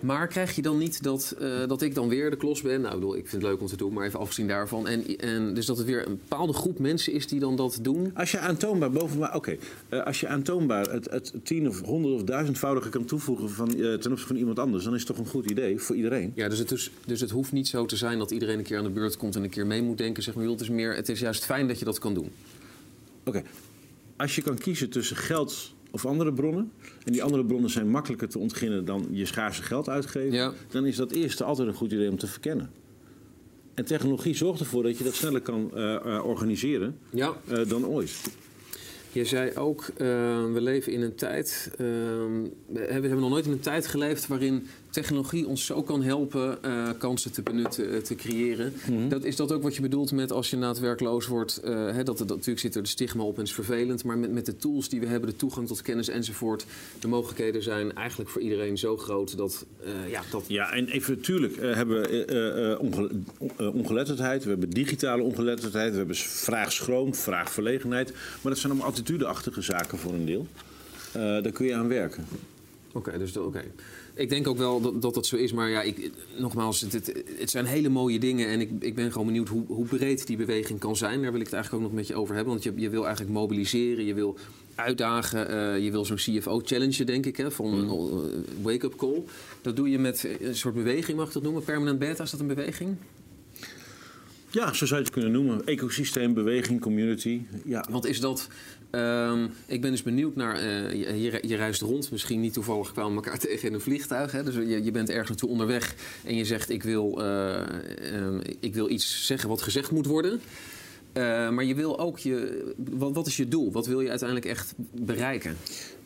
Maar 0.02 0.28
krijg 0.28 0.54
je 0.54 0.62
dan 0.62 0.78
niet 0.78 1.02
dat, 1.02 1.34
eh, 1.38 1.66
dat 1.68 1.82
ik 1.82 1.94
dan 1.94 2.08
weer 2.08 2.30
de 2.30 2.36
klos 2.36 2.62
ben? 2.62 2.80
Nou, 2.80 2.94
ik 2.94 3.00
bedoel, 3.00 3.16
ik 3.16 3.28
vind 3.28 3.42
het 3.42 3.50
leuk 3.50 3.60
om 3.60 3.66
te 3.66 3.76
doen, 3.76 3.92
maar 3.92 4.06
even 4.06 4.18
afgezien 4.18 4.48
daarvan. 4.48 4.88
En, 4.88 5.18
en 5.18 5.54
dus 5.54 5.66
dat 5.66 5.76
het 5.76 5.86
weer 5.86 6.06
een 6.06 6.20
bepaalde 6.28 6.52
groep 6.52 6.78
mensen 6.78 7.12
is 7.12 7.26
die 7.26 7.40
dan 7.40 7.56
dat 7.56 7.78
doen. 7.82 8.10
Als 8.14 8.30
je 8.30 8.38
aantoonbaar 8.38 8.90
boven, 8.90 9.34
oké, 9.34 9.56
eh, 9.88 10.02
als 10.04 10.20
je 10.20 10.28
aantoonbaar 10.28 10.90
het, 10.90 11.10
het 11.10 11.32
tien 11.42 11.68
of 11.68 11.80
honderd 11.80 12.14
of 12.14 12.22
duizendvoudige 12.22 12.88
kan 12.88 13.04
toevoegen 13.04 13.50
van, 13.50 13.68
eh, 13.68 13.74
ten 13.74 13.92
opzichte 13.92 14.26
van 14.26 14.36
iemand 14.36 14.58
anders, 14.58 14.84
dan 14.84 14.94
is 14.94 14.98
het 14.98 15.08
toch 15.08 15.18
een 15.18 15.30
goed 15.30 15.50
idee 15.50 15.78
voor 15.78 15.96
iedereen. 15.96 16.32
Ja, 16.34 16.48
dus 16.48 16.58
het, 16.58 16.68
dus, 16.68 16.90
dus 17.06 17.20
het 17.20 17.30
hoeft 17.30 17.52
niet 17.52 17.68
zo 17.68 17.86
te 17.86 17.96
zijn 17.96 18.18
dat 18.18 18.30
iedereen 18.30 18.58
een 18.58 18.64
keer 18.64 18.78
aan 18.78 18.84
de 18.84 18.90
beurt 18.90 19.16
komt 19.16 19.36
en 19.36 19.42
een 19.42 19.50
keer 19.50 19.66
mee 19.66 19.82
moet 19.82 19.98
denken. 19.98 20.22
Zeg 20.22 20.34
maar, 20.34 20.44
het 20.44 20.60
is 20.60 20.70
meer, 20.70 20.94
het 20.94 21.08
is 21.08 21.20
juist 21.20 21.44
fijn 21.44 21.68
dat 21.68 21.78
je 21.78 21.84
dat 21.84 21.98
kan 21.98 22.14
doen. 22.14 22.30
Oké, 23.24 23.42
als 24.16 24.34
je 24.34 24.42
kan 24.42 24.58
kiezen 24.58 24.90
tussen 24.90 25.16
geld 25.16 25.72
of 25.94 26.06
andere 26.06 26.32
bronnen, 26.32 26.72
en 27.04 27.12
die 27.12 27.22
andere 27.22 27.44
bronnen 27.44 27.70
zijn 27.70 27.88
makkelijker 27.90 28.28
te 28.28 28.38
ontginnen 28.38 28.84
dan 28.84 29.06
je 29.10 29.24
schaarse 29.26 29.62
geld 29.62 29.88
uitgeven, 29.88 30.32
Ja. 30.32 30.52
dan 30.70 30.86
is 30.86 30.96
dat 30.96 31.10
eerste 31.12 31.44
altijd 31.44 31.68
een 31.68 31.74
goed 31.74 31.92
idee 31.92 32.10
om 32.10 32.18
te 32.18 32.26
verkennen. 32.26 32.70
En 33.74 33.84
technologie 33.84 34.34
zorgt 34.34 34.60
ervoor 34.60 34.82
dat 34.82 34.98
je 34.98 35.04
dat 35.04 35.14
sneller 35.14 35.40
kan 35.40 35.70
eh, 35.74 35.94
eh, 35.94 36.24
organiseren 36.26 36.98
Ja, 37.10 37.32
eh, 37.48 37.68
dan 37.68 37.86
ooit. 37.86 38.12
Je 39.12 39.24
zei 39.24 39.56
ook, 39.56 39.86
we 39.96 40.56
leven 40.60 40.92
in 40.92 41.02
een 41.02 41.14
tijd. 41.14 41.70
eh, 41.72 41.84
hebben, 41.84 42.50
we 42.72 42.80
hebben 42.90 43.20
nog 43.20 43.30
nooit 43.30 43.46
in 43.46 43.52
een 43.52 43.60
tijd 43.60 43.86
geleefd 43.86 44.26
waarin 44.26 44.66
technologie 44.92 45.46
ons 45.46 45.66
zo 45.66 45.82
kan 45.82 46.02
helpen 46.02 46.62
eh, 46.62 46.88
kansen 46.98 47.32
te 47.32 47.42
benutten, 47.42 47.92
eh, 47.92 47.98
te 48.00 48.14
creëren. 48.14 48.72
dat, 49.08 49.24
is 49.24 49.36
dat 49.36 49.52
ook 49.52 49.62
wat 49.62 49.74
je 49.76 49.82
bedoelt 49.82 50.12
met 50.12 50.32
als 50.32 50.50
je 50.50 50.56
na 50.56 50.68
het 50.68 50.78
werkloos 50.78 51.26
wordt? 51.26 51.56
eh, 51.56 51.94
dat, 51.96 52.18
dat, 52.18 52.28
natuurlijk 52.28 52.58
zit 52.58 52.74
er 52.74 52.82
de 52.82 52.88
stigma 52.88 53.22
op 53.22 53.36
en 53.36 53.42
is 53.42 53.52
vervelend. 53.54 54.04
Maar 54.04 54.18
met, 54.18 54.32
met 54.32 54.46
de 54.46 54.56
tools 54.56 54.88
die 54.88 55.00
we 55.00 55.06
hebben, 55.06 55.30
de 55.30 55.36
toegang 55.36 55.66
tot 55.66 55.82
kennis 55.82 56.08
enzovoort. 56.08 56.64
De 57.00 57.08
mogelijkheden 57.08 57.62
zijn 57.62 57.94
eigenlijk 57.94 58.30
voor 58.30 58.40
iedereen 58.40 58.78
zo 58.78 58.96
groot 58.96 59.36
dat. 59.36 59.66
ja, 60.08 60.22
dat 60.30 60.44
Ja, 60.48 60.72
en 60.72 60.88
even, 60.88 61.20
tuurlijk 61.20 61.56
eh, 61.56 61.74
hebben 61.74 62.02
we 62.02 62.76
onge- 62.80 63.10
ongeletterdheid, 63.72 64.44
we 64.44 64.50
hebben 64.50 64.70
digitale 64.70 65.22
ongeletterdheid, 65.22 65.90
we 65.90 65.96
hebben 65.98 66.16
vraagschroom, 66.16 67.14
vraagverlegenheid. 67.14 68.12
Maar 68.12 68.52
dat 68.52 68.58
zijn 68.58 68.72
allemaal 68.72 68.90
attitudeachtige 68.90 69.60
zaken 69.62 69.98
voor 69.98 70.12
een 70.12 70.26
deel. 70.26 70.46
Daar 71.12 71.50
kun 71.52 71.66
je 71.66 71.74
aan 71.74 71.88
werken. 71.88 72.26
Oké, 72.92 73.18
dus 73.18 73.36
oké. 73.36 73.62
Ik 74.14 74.28
denk 74.28 74.48
ook 74.48 74.56
wel 74.56 74.80
dat, 74.80 75.02
dat 75.02 75.14
dat 75.14 75.26
zo 75.26 75.36
is, 75.36 75.52
maar 75.52 75.70
ja, 75.70 75.82
ik, 75.82 76.10
nogmaals, 76.38 76.80
het, 76.80 76.92
het, 76.92 77.22
het 77.38 77.50
zijn 77.50 77.64
hele 77.64 77.88
mooie 77.88 78.18
dingen 78.18 78.48
en 78.48 78.60
ik, 78.60 78.70
ik 78.78 78.94
ben 78.94 79.12
gewoon 79.12 79.26
benieuwd 79.26 79.48
hoe, 79.48 79.64
hoe 79.66 79.86
breed 79.86 80.26
die 80.26 80.36
beweging 80.36 80.78
kan 80.78 80.96
zijn. 80.96 81.22
Daar 81.22 81.30
wil 81.30 81.40
ik 81.40 81.46
het 81.46 81.54
eigenlijk 81.54 81.84
ook 81.84 81.90
nog 81.90 81.98
met 81.98 82.08
je 82.08 82.14
over 82.14 82.34
hebben, 82.34 82.52
want 82.52 82.64
je, 82.64 82.72
je 82.76 82.90
wil 82.90 83.04
eigenlijk 83.04 83.34
mobiliseren, 83.34 84.04
je 84.04 84.14
wil 84.14 84.36
uitdagen, 84.74 85.48
eh, 85.48 85.84
je 85.84 85.90
wil 85.90 86.04
zo'n 86.04 86.16
CFO-challenge, 86.16 87.04
denk 87.04 87.26
ik, 87.26 87.36
hè, 87.36 87.50
van 87.50 87.66
een 87.66 87.88
eh, 87.88 88.62
wake-up 88.62 88.96
call. 88.96 89.22
Dat 89.62 89.76
doe 89.76 89.90
je 89.90 89.98
met 89.98 90.28
een 90.40 90.56
soort 90.56 90.74
beweging, 90.74 91.18
mag 91.18 91.26
ik 91.26 91.32
dat 91.32 91.42
noemen? 91.42 91.64
Permanent 91.64 91.98
beta, 91.98 92.22
is 92.22 92.30
dat 92.30 92.40
een 92.40 92.46
beweging? 92.46 92.96
Ja, 94.52 94.72
zo 94.72 94.86
zou 94.86 95.00
je 95.00 95.06
het 95.06 95.14
kunnen 95.14 95.32
noemen. 95.32 95.64
Ecosysteem, 95.66 96.34
beweging, 96.34 96.80
community. 96.80 97.40
Ja, 97.64 97.84
Want 97.90 98.06
is 98.06 98.20
dat. 98.20 98.48
ehm, 98.90 99.46
ik 99.66 99.80
ben 99.80 99.90
dus 99.90 100.02
benieuwd 100.02 100.36
naar. 100.36 100.56
eh, 100.56 101.22
je, 101.22 101.38
je, 101.42 101.56
reist 101.56 101.80
rond. 101.80 102.10
Misschien 102.10 102.40
niet 102.40 102.52
toevallig 102.52 102.92
kwamen 102.92 103.14
elkaar 103.14 103.38
tegen 103.48 103.68
in 103.68 103.74
een 103.74 103.80
vliegtuig. 103.80 104.32
Hè? 104.32 104.42
Dus 104.42 104.54
je, 104.54 104.84
je 104.84 104.90
bent 104.90 105.08
ergens 105.10 105.28
naartoe 105.28 105.48
onderweg. 105.48 105.94
En 106.24 106.36
je 106.36 106.44
zegt: 106.44 106.70
ik 106.70 106.82
wil, 106.82 107.22
eh, 107.22 107.60
ehm, 108.14 108.40
ik 108.60 108.74
wil 108.74 108.90
iets 108.90 109.26
zeggen 109.26 109.48
wat 109.48 109.62
gezegd 109.62 109.90
moet 109.90 110.06
worden. 110.06 110.40
Eh, 111.12 111.50
maar 111.50 111.64
je 111.64 111.74
wil 111.74 111.98
ook 111.98 112.18
je. 112.18 112.64
Wat, 112.90 113.14
wat 113.14 113.26
is 113.26 113.36
je 113.36 113.48
doel? 113.48 113.72
Wat 113.72 113.86
wil 113.86 114.00
je 114.00 114.08
uiteindelijk 114.08 114.48
echt 114.48 114.74
bereiken? 114.94 115.56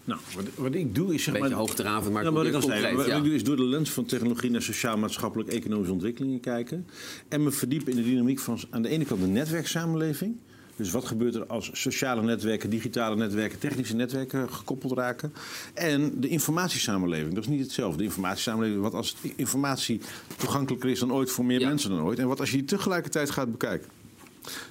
Nou, 0.06 0.20
wat, 0.34 0.44
wat 0.54 0.74
ik 0.74 0.94
doe 0.94 1.14
is 1.14 1.22
zeg 1.22 1.32
Beetje 1.34 1.48
maar... 1.48 1.58
hoogdravend, 1.58 2.12
maar 2.12 2.24
Ja, 2.24 2.30
maar 2.30 2.44
wat 2.44 2.54
ik 2.54 2.60
concreet. 2.60 2.94
wat 2.94 3.06
ja. 3.06 3.16
ik 3.16 3.24
doe 3.24 3.34
is 3.34 3.44
door 3.44 3.56
de 3.56 3.64
lens 3.64 3.90
van 3.90 4.04
technologie 4.04 4.50
naar 4.50 4.62
sociaal-maatschappelijk 4.62 5.48
economische 5.50 5.92
ontwikkelingen 5.92 6.40
kijken. 6.40 6.86
En 7.28 7.42
me 7.42 7.50
verdiepen 7.50 7.90
in 7.92 7.96
de 7.98 8.04
dynamiek 8.04 8.38
van 8.38 8.58
aan 8.70 8.82
de 8.82 8.88
ene 8.88 9.04
kant 9.04 9.20
de 9.20 9.26
netwerksamenleving. 9.26 10.36
Dus 10.76 10.90
wat 10.90 11.04
gebeurt 11.04 11.34
er 11.34 11.46
als 11.46 11.70
sociale 11.72 12.22
netwerken, 12.22 12.70
digitale 12.70 13.16
netwerken, 13.16 13.58
technische 13.58 13.94
netwerken 13.96 14.52
gekoppeld 14.52 14.92
raken? 14.92 15.32
En 15.74 16.20
de 16.20 16.28
informatiesamenleving, 16.28 17.34
dat 17.34 17.42
is 17.42 17.48
niet 17.48 17.60
hetzelfde. 17.60 17.98
De 17.98 18.04
informatiesamenleving, 18.04 18.82
wat 18.82 18.94
als 18.94 19.16
informatie 19.36 20.00
toegankelijker 20.36 20.90
is 20.90 20.98
dan 20.98 21.12
ooit 21.12 21.30
voor 21.30 21.44
meer 21.44 21.60
Ja. 21.60 21.68
mensen 21.68 21.90
dan 21.90 22.00
ooit. 22.00 22.18
En 22.18 22.26
wat 22.28 22.40
als 22.40 22.50
je 22.50 22.56
die 22.56 22.66
tegelijkertijd 22.66 23.30
gaat 23.30 23.50
bekijken? 23.50 23.88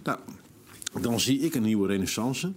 Nou, 0.03 0.19
dan 1.01 1.19
zie 1.19 1.39
ik 1.39 1.55
een 1.55 1.63
nieuwe 1.63 1.87
renaissance. 1.87 2.51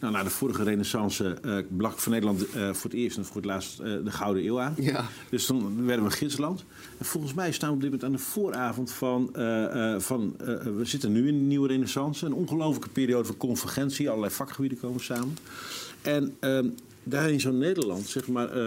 Nou, 0.00 0.12
na 0.12 0.22
de 0.22 0.30
vorige 0.30 0.62
renaissance 0.62 1.38
eh 1.42 1.58
brak 1.76 1.98
voor 1.98 2.12
Nederland 2.12 2.50
eh, 2.50 2.72
voor 2.72 2.90
het 2.90 2.98
eerst 2.98 3.16
en 3.16 3.24
voor 3.24 3.36
het 3.36 3.44
laatst 3.44 3.80
eh, 3.80 3.92
de 4.04 4.10
Gouden 4.10 4.44
Eeuw 4.44 4.60
aan. 4.60 4.74
Ja. 4.78 5.04
Dus 5.30 5.46
toen 5.46 5.86
werden 5.86 6.04
we 6.04 6.10
gidsland. 6.10 6.64
En 6.98 7.04
volgens 7.04 7.34
mij 7.34 7.52
staan 7.52 7.68
we 7.68 7.74
op 7.74 7.80
dit 7.80 7.90
moment 7.90 8.08
aan 8.08 8.16
de 8.16 8.24
vooravond 8.24 8.92
van... 8.92 9.30
van 9.98 10.34
we 10.76 10.80
zitten 10.82 11.12
nu 11.12 11.28
in 11.28 11.34
een 11.34 11.46
nieuwe 11.46 11.68
renaissance. 11.68 12.26
Een 12.26 12.32
ongelofelijke 12.32 12.88
periode 12.88 13.24
van 13.24 13.36
convergentie. 13.36 14.08
Allerlei 14.08 14.32
vakgebieden 14.32 14.78
komen 14.78 15.00
samen. 15.00 15.36
En 16.02 16.36
ehm, 16.40 16.68
daarin 17.02 17.40
zou 17.40 17.54
Nederland 17.54 18.06
zeg 18.06 18.28
maar, 18.28 18.58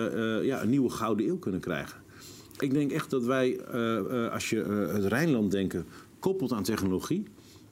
ja, 0.44 0.62
een 0.62 0.70
nieuwe 0.70 0.89
Gouden 0.89 1.28
Eeuw 1.28 1.38
kunnen 1.38 1.60
krijgen. 1.60 1.98
Ik 2.60 2.72
denk 2.72 2.92
echt 2.92 3.10
dat 3.10 3.24
wij, 3.24 3.65
als 4.32 4.50
je 4.50 4.89
het 4.94 5.06
Rijnland 5.06 5.52
denken, 5.52 5.86
koppelt 6.20 6.52
aan 6.52 6.63
technologie... 6.63 7.24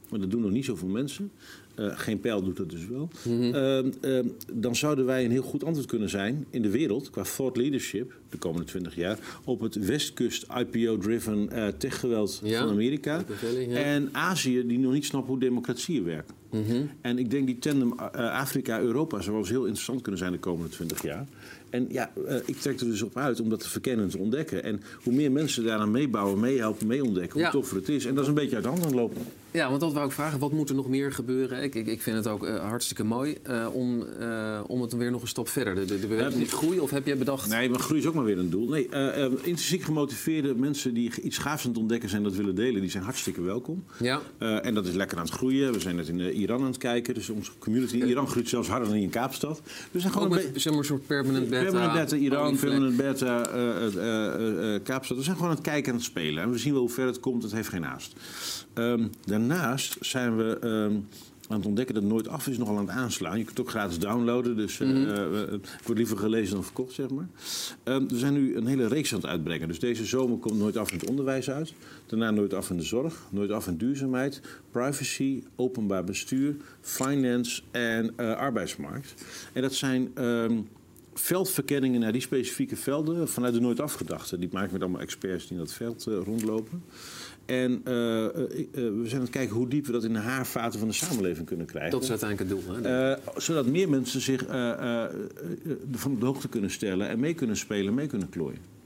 maar 0.10 0.20
dat 0.20 0.32
doen 0.32 0.42
nog 0.42 0.52
niet 0.52 0.66
zoveel 0.66 0.88
mensen... 0.88 1.32
Eh, 1.76 1.92
geen 2.00 2.20
pijl 2.20 2.44
doet 2.44 2.58
dat 2.58 2.70
dus 2.70 2.88
wel. 2.88 3.10
Ehm, 3.26 3.90
ehm, 4.02 4.28
dan 4.54 4.76
zouden 4.76 5.06
wij 5.06 5.26
een 5.26 5.32
heel 5.32 5.42
goed 5.42 5.64
antwoord 5.64 5.88
kunnen 5.88 6.10
zijn 6.10 6.46
in 6.50 6.62
de 6.62 6.70
wereld 6.70 7.10
qua 7.10 7.24
thought 7.36 7.58
leadership 7.58 8.14
de 8.30 8.38
komende 8.38 8.66
20 8.66 8.96
jaar 8.96 9.20
op 9.44 9.60
het 9.60 9.76
westkust 9.86 10.46
IPO-driven 10.60 11.50
eh 11.52 11.68
techgeweld 11.78 12.40
Ja, 12.44 12.60
van 12.60 12.70
Amerika. 12.70 13.24
ja. 13.70 13.76
En 13.78 14.10
Azië 14.12 14.68
die 14.68 14.80
nog 14.80 14.94
niet 14.94 15.06
snappen 15.06 15.30
hoe 15.32 15.40
democratieën 15.40 16.04
werken. 16.04 16.36
En 17.02 17.18
ik 17.20 17.30
denk 17.32 17.46
die 17.46 17.60
tandem 17.60 17.94
eh, 18.00 18.32
Afrika-Europa 18.32 19.18
zou 19.20 19.32
wel 19.32 19.40
eens 19.40 19.50
heel 19.50 19.64
interessant 19.66 20.02
kunnen 20.02 20.20
zijn 20.20 20.32
de 20.32 20.40
komende 20.40 20.70
20 20.72 21.02
jaar. 21.04 21.28
En 21.70 21.88
ja, 21.92 22.12
ik 22.46 22.56
trek 22.56 22.80
er 22.80 22.86
dus 22.86 23.02
op 23.02 23.18
uit 23.18 23.40
om 23.40 23.50
dat 23.50 23.60
te 23.60 23.70
verkennen 23.70 24.06
en 24.06 24.12
te 24.12 24.18
ontdekken. 24.18 24.64
En 24.64 24.82
hoe 25.04 25.14
meer 25.14 25.32
mensen 25.32 25.64
daaraan 25.64 25.92
meebouwen, 25.92 26.40
meehelpen, 26.40 26.88
meeontdekken, 26.88 27.40
Ja. 27.40 27.44
hoe 27.52 27.60
toffer 27.62 27.78
het 27.78 27.90
is. 27.90 28.06
En 28.06 28.14
dat 28.14 28.24
is 28.24 28.30
een 28.30 28.36
beetje 28.36 28.56
uit 28.56 28.64
de 28.64 28.70
hand 28.70 28.82
aan 28.82 28.88
het 28.88 28.96
lopen. 28.96 29.22
Ja, 29.58 29.70
want 29.70 29.82
dat 29.82 29.94
wou 29.94 30.06
ik 30.06 30.12
vragen. 30.12 30.40
Wat 30.40 30.52
moet 30.52 30.70
er 30.70 30.76
nog 30.76 30.88
meer 30.88 31.12
gebeuren? 31.12 31.64
Ik, 31.64 31.76
ik, 31.76 31.88
ik 31.88 32.02
vind 32.02 32.18
het 32.18 32.28
ook 32.28 32.46
eh, 32.46 32.60
hartstikke 32.60 33.04
mooi 33.04 33.38
eh, 33.44 33.68
om, 33.72 34.06
eh, 34.20 34.60
om 34.68 34.82
het 34.82 34.94
weer 34.94 35.12
nog 35.12 35.22
een 35.22 35.28
stap 35.28 35.50
verder. 35.50 35.76
De, 35.76 35.86
de, 35.86 36.08
de 36.08 36.32
moet 36.38 36.50
groeien 36.50 36.82
of 36.82 36.90
heb 36.90 37.06
jij 37.06 37.18
bedacht? 37.18 37.50
Nee, 37.50 37.70
maar 37.70 37.80
groei 37.80 38.00
is 38.00 38.08
ook 38.08 38.14
maar 38.14 38.24
weer 38.24 38.38
een 38.38 38.50
doel. 38.50 38.68
Nee, 38.70 38.90
intrinsiek 39.24 39.82
gemotiveerde 39.82 40.56
mensen 40.56 40.94
die 40.94 41.22
iets 41.22 41.38
gaafs 41.38 41.64
aan 41.64 41.70
het 41.70 41.80
ontdekken 41.80 42.10
zijn 42.10 42.24
en 42.24 42.28
dat 42.28 42.38
willen 42.38 42.56
delen, 42.56 42.82
die 42.82 42.90
zijn 42.90 43.04
hartstikke 43.04 43.42
welkom. 43.42 43.84
Ja. 44.00 44.22
En 44.38 44.74
dat 44.74 44.86
is 44.86 44.94
lekker 44.94 45.18
aan 45.18 45.24
het 45.24 45.34
groeien. 45.34 45.74
We 45.74 45.80
zijn 45.80 45.96
net 45.96 46.08
in 46.08 46.20
Iran 46.20 46.60
aan 46.60 46.66
het 46.66 46.78
kijken. 46.78 47.14
Dus 47.14 47.30
onze 47.30 47.52
community 47.60 47.98
in 47.98 48.08
Iran 48.08 48.28
groeit 48.28 48.50
zelfs 48.50 48.68
harder 48.68 48.88
dan 48.88 48.98
in 48.98 49.10
Kaapstad. 49.10 49.62
Dus 49.64 49.74
we 49.92 50.00
zijn 50.00 50.14
gewoon 50.14 50.30
met 50.30 50.50
zeg 50.54 50.66
maar, 50.66 50.82
een 50.82 50.86
soort 50.88 51.08
permanent 51.08 51.50
beta. 51.50 51.64
Permanent 51.64 51.94
beta 51.94 52.16
Iran, 52.16 52.58
permanent 52.58 52.98
beta 52.98 53.42
Kaapstad. 54.84 55.18
We 55.18 55.24
zijn 55.24 55.36
gewoon 55.36 55.52
aan 55.52 55.58
het 55.58 55.66
kijken 55.66 55.92
en 55.92 55.98
het 55.98 56.06
spelen. 56.06 56.44
En 56.44 56.52
we 56.52 56.58
zien 56.58 56.74
wel 56.74 56.82
hoe 56.82 56.90
ver 56.90 57.06
het 57.06 57.20
komt. 57.20 57.44
Het 57.44 57.52
heeft 57.52 57.70
geen 57.70 57.84
haast. 57.84 58.14
Ehm, 58.74 59.08
daarnaast 59.48 59.98
zijn 60.00 60.38
we 60.38 60.58
ehm, 60.62 60.96
aan 61.50 61.58
het 61.58 61.66
ontdekken 61.66 61.96
dat 61.96 62.04
Nooit 62.04 62.28
Af 62.28 62.48
is 62.48 62.58
nogal 62.58 62.78
aan 62.78 62.88
het 62.88 62.96
aanslaan. 62.96 63.38
Je 63.38 63.44
kunt 63.44 63.58
het 63.58 63.66
ook 63.66 63.70
gratis 63.72 64.00
downloaden, 64.00 64.56
dus 64.56 64.78
Mhm. 64.78 65.10
eh, 65.10 65.52
het 65.52 65.70
wordt 65.84 65.98
liever 65.98 66.18
gelezen 66.18 66.54
dan 66.54 66.64
verkocht, 66.64 66.94
zeg 66.94 67.10
maar. 67.10 67.28
Ehm, 67.84 68.08
we 68.08 68.18
zijn 68.18 68.34
nu 68.34 68.56
een 68.56 68.68
hele 68.68 68.88
reeks 68.88 69.14
aan 69.14 69.20
het 69.20 69.30
uitbrengen. 69.30 69.68
Dus 69.68 69.80
deze 69.80 70.06
zomer 70.06 70.38
komt 70.38 70.58
Nooit 70.60 70.78
Af 70.78 70.92
in 70.92 71.00
het 71.00 71.10
onderwijs 71.10 71.50
uit. 71.50 71.74
Daarna 72.06 72.32
Nooit 72.32 72.54
Af 72.54 72.70
in 72.70 72.78
de 72.78 72.84
zorg, 72.84 73.22
Nooit 73.30 73.52
Af 73.52 73.68
in 73.68 73.78
duurzaamheid, 73.78 74.42
privacy, 74.72 75.44
openbaar 75.56 76.04
bestuur, 76.04 76.56
finance 76.82 77.62
en 77.72 78.14
eh, 78.16 78.36
arbeidsmarkt. 78.36 79.14
En 79.54 79.62
dat 79.62 79.74
zijn... 79.74 80.12
ehm, 80.14 80.58
veldverkenningen 81.14 82.00
naar 82.00 82.12
die 82.12 82.22
specifieke 82.22 82.76
velden 82.76 83.30
vanuit 83.30 83.54
de 83.54 83.60
nooit 83.60 83.80
afgedachte. 83.80 84.40
Die 84.40 84.50
maken 84.52 84.74
met 84.74 84.82
allemaal 84.82 85.02
experts 85.02 85.44
die 85.48 85.52
in 85.58 85.64
dat 85.64 85.74
veld 85.74 86.04
rondlopen. 86.04 86.84
En 87.48 87.82
eh, 87.84 88.26
eh, 88.26 88.32
eh, 88.32 88.38
we 88.74 89.02
zijn 89.04 89.16
aan 89.16 89.22
het 89.22 89.30
kijken 89.30 89.56
hoe 89.56 89.68
diep 89.68 89.86
we 89.86 89.92
dat 89.92 90.04
in 90.04 90.14
de 90.14 90.20
haarvaten 90.20 90.80
van 90.80 90.88
de 90.88 90.94
samenleving 90.94 91.48
kunnen 91.48 91.66
krijgen. 91.66 91.92
Dat 91.92 92.04
is 92.04 92.10
uiteindelijk 92.10 92.50
het 92.50 92.60
doel. 92.60 92.76
Hè? 92.76 93.16
Zodat 93.38 93.66
meer 93.66 93.90
mensen 93.90 94.22
zich 94.22 94.46
van 95.92 96.12
op 96.12 96.20
de 96.20 96.26
hoogte 96.26 96.50
kunnen 96.50 96.72
stellen 96.72 97.08
en 97.08 97.20
mee 97.20 97.34
kunnen 97.34 97.58
spelen, 97.58 97.94
mee 97.94 98.08
kunnen 98.08 98.30
klooien. 98.30 98.77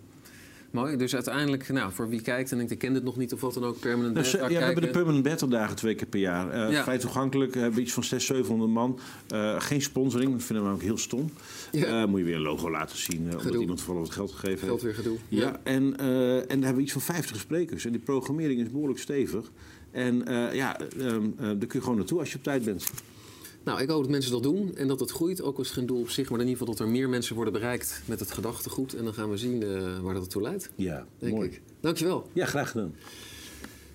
Mooi. 0.72 0.98
Dus 0.98 1.14
uiteindelijk, 1.14 1.70
nou, 1.70 1.92
voor 1.92 2.10
wie 2.10 2.22
kijkt 2.22 2.52
en 2.52 2.58
denkt, 2.58 2.72
ik 2.72 2.78
ken 2.78 2.94
dit 2.94 3.04
nog 3.04 3.18
niet 3.18 3.34
of 3.34 3.42
wat 3.42 3.54
dan 3.54 3.64
ook, 3.64 3.80
permanent 3.80 4.14
Nou, 4.14 4.26
bed, 4.32 4.42
ja, 4.42 4.48
we 4.48 4.54
hebben 4.66 4.84
de 4.84 4.90
permanent 4.90 5.24
battle 5.24 5.48
dagen 5.48 5.76
twee 5.76 5.96
keer 5.96 6.08
per 6.08 6.20
jaar. 6.20 6.50
Eh, 6.52 6.72
Ja. 6.72 6.84
Vrij 6.84 6.98
toegankelijk, 6.98 7.54
we 7.54 7.60
hebben 7.60 7.82
iets 7.82 7.94
van 7.94 8.04
600, 8.04 8.46
700 8.48 8.72
man. 8.72 9.00
Eh, 9.28 9.62
geen 9.62 9.82
sponsoring, 9.82 10.32
dat 10.32 10.44
vinden 10.44 10.66
we 10.66 10.72
ook 10.72 10.82
heel 10.82 10.98
stom. 10.98 11.30
Ja. 11.72 12.02
Eh, 12.02 12.08
moet 12.08 12.20
je 12.20 12.26
weer 12.26 12.36
een 12.36 12.42
logo 12.42 12.72
laten 12.72 12.98
zien, 12.98 13.28
eh, 13.30 13.38
omdat 13.38 13.62
iemand 13.62 13.82
voor 13.82 14.00
wat 14.00 14.12
geld 14.12 14.32
gegeven 14.32 14.50
heeft. 14.52 14.64
Geld 14.66 14.82
weer 14.82 14.94
gedoe. 14.94 15.18
Ja, 15.28 15.60
en, 15.64 15.98
eh, 15.98 16.36
en 16.38 16.46
daar 16.48 16.48
hebben 16.48 16.76
we 16.76 16.82
iets 16.82 16.92
van 16.92 17.02
50 17.02 17.38
sprekers. 17.40 17.86
En 17.86 17.92
die 17.92 18.02
programmering 18.02 18.62
is 18.62 18.72
behoorlijk 18.72 19.00
stevig. 19.00 19.52
En 19.92 20.28
eh, 20.28 20.54
ja, 20.56 20.80
ehm, 20.80 21.06
eh, 21.38 21.46
daar 21.46 21.56
kun 21.56 21.68
je 21.72 21.82
gewoon 21.82 21.98
naartoe 21.98 22.20
als 22.20 22.32
je 22.32 22.38
op 22.38 22.44
tijd 22.44 22.64
bent. 22.66 22.92
Nou, 23.64 23.82
ik 23.82 23.90
hoop 23.90 24.02
dat 24.02 24.12
mensen 24.12 24.32
dat 24.32 24.44
doen 24.44 24.76
en 24.76 24.88
dat 24.88 25.00
het 25.00 25.12
groeit. 25.12 25.42
Ook 25.42 25.58
als 25.58 25.72
geen 25.72 25.86
doel 25.86 26.00
op 26.00 26.10
zich, 26.10 26.30
maar 26.30 26.40
in 26.40 26.48
ieder 26.48 26.60
geval 26.60 26.76
dat 26.76 26.86
er 26.86 26.92
meer 26.92 27.10
mensen 27.10 27.36
worden 27.36 27.54
bereikt 27.54 28.02
met 28.06 28.20
het 28.20 28.32
gedachtegoed. 28.32 28.94
En 28.94 29.04
dan 29.04 29.14
gaan 29.14 29.30
we 29.30 29.38
zien 29.38 29.64
eh, 29.64 30.00
waar 30.00 30.14
dat 30.14 30.30
toe 30.30 30.42
leidt. 30.42 30.70
Ja, 30.76 31.06
mooi. 31.20 31.50
ik. 31.50 31.62
Dankjewel. 31.80 32.30
Ja, 32.34 32.46
graag 32.46 32.72
gedaan. 32.72 32.96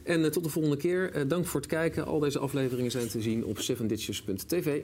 En 0.03 0.25
eh, 0.25 0.31
tot 0.31 0.45
de 0.45 0.51
volgende 0.51 0.77
keer. 0.77 1.13
Eh, 1.13 1.23
dank 1.29 1.47
voor 1.47 1.61
het 1.61 1.69
kijken. 1.69 2.07
Al 2.07 2.19
deze 2.19 2.39
afleveringen 2.39 2.91
zijn 2.91 3.09
te 3.09 3.23
zien 3.23 3.45
op 3.45 3.59
7ditches.tv. 3.59 4.83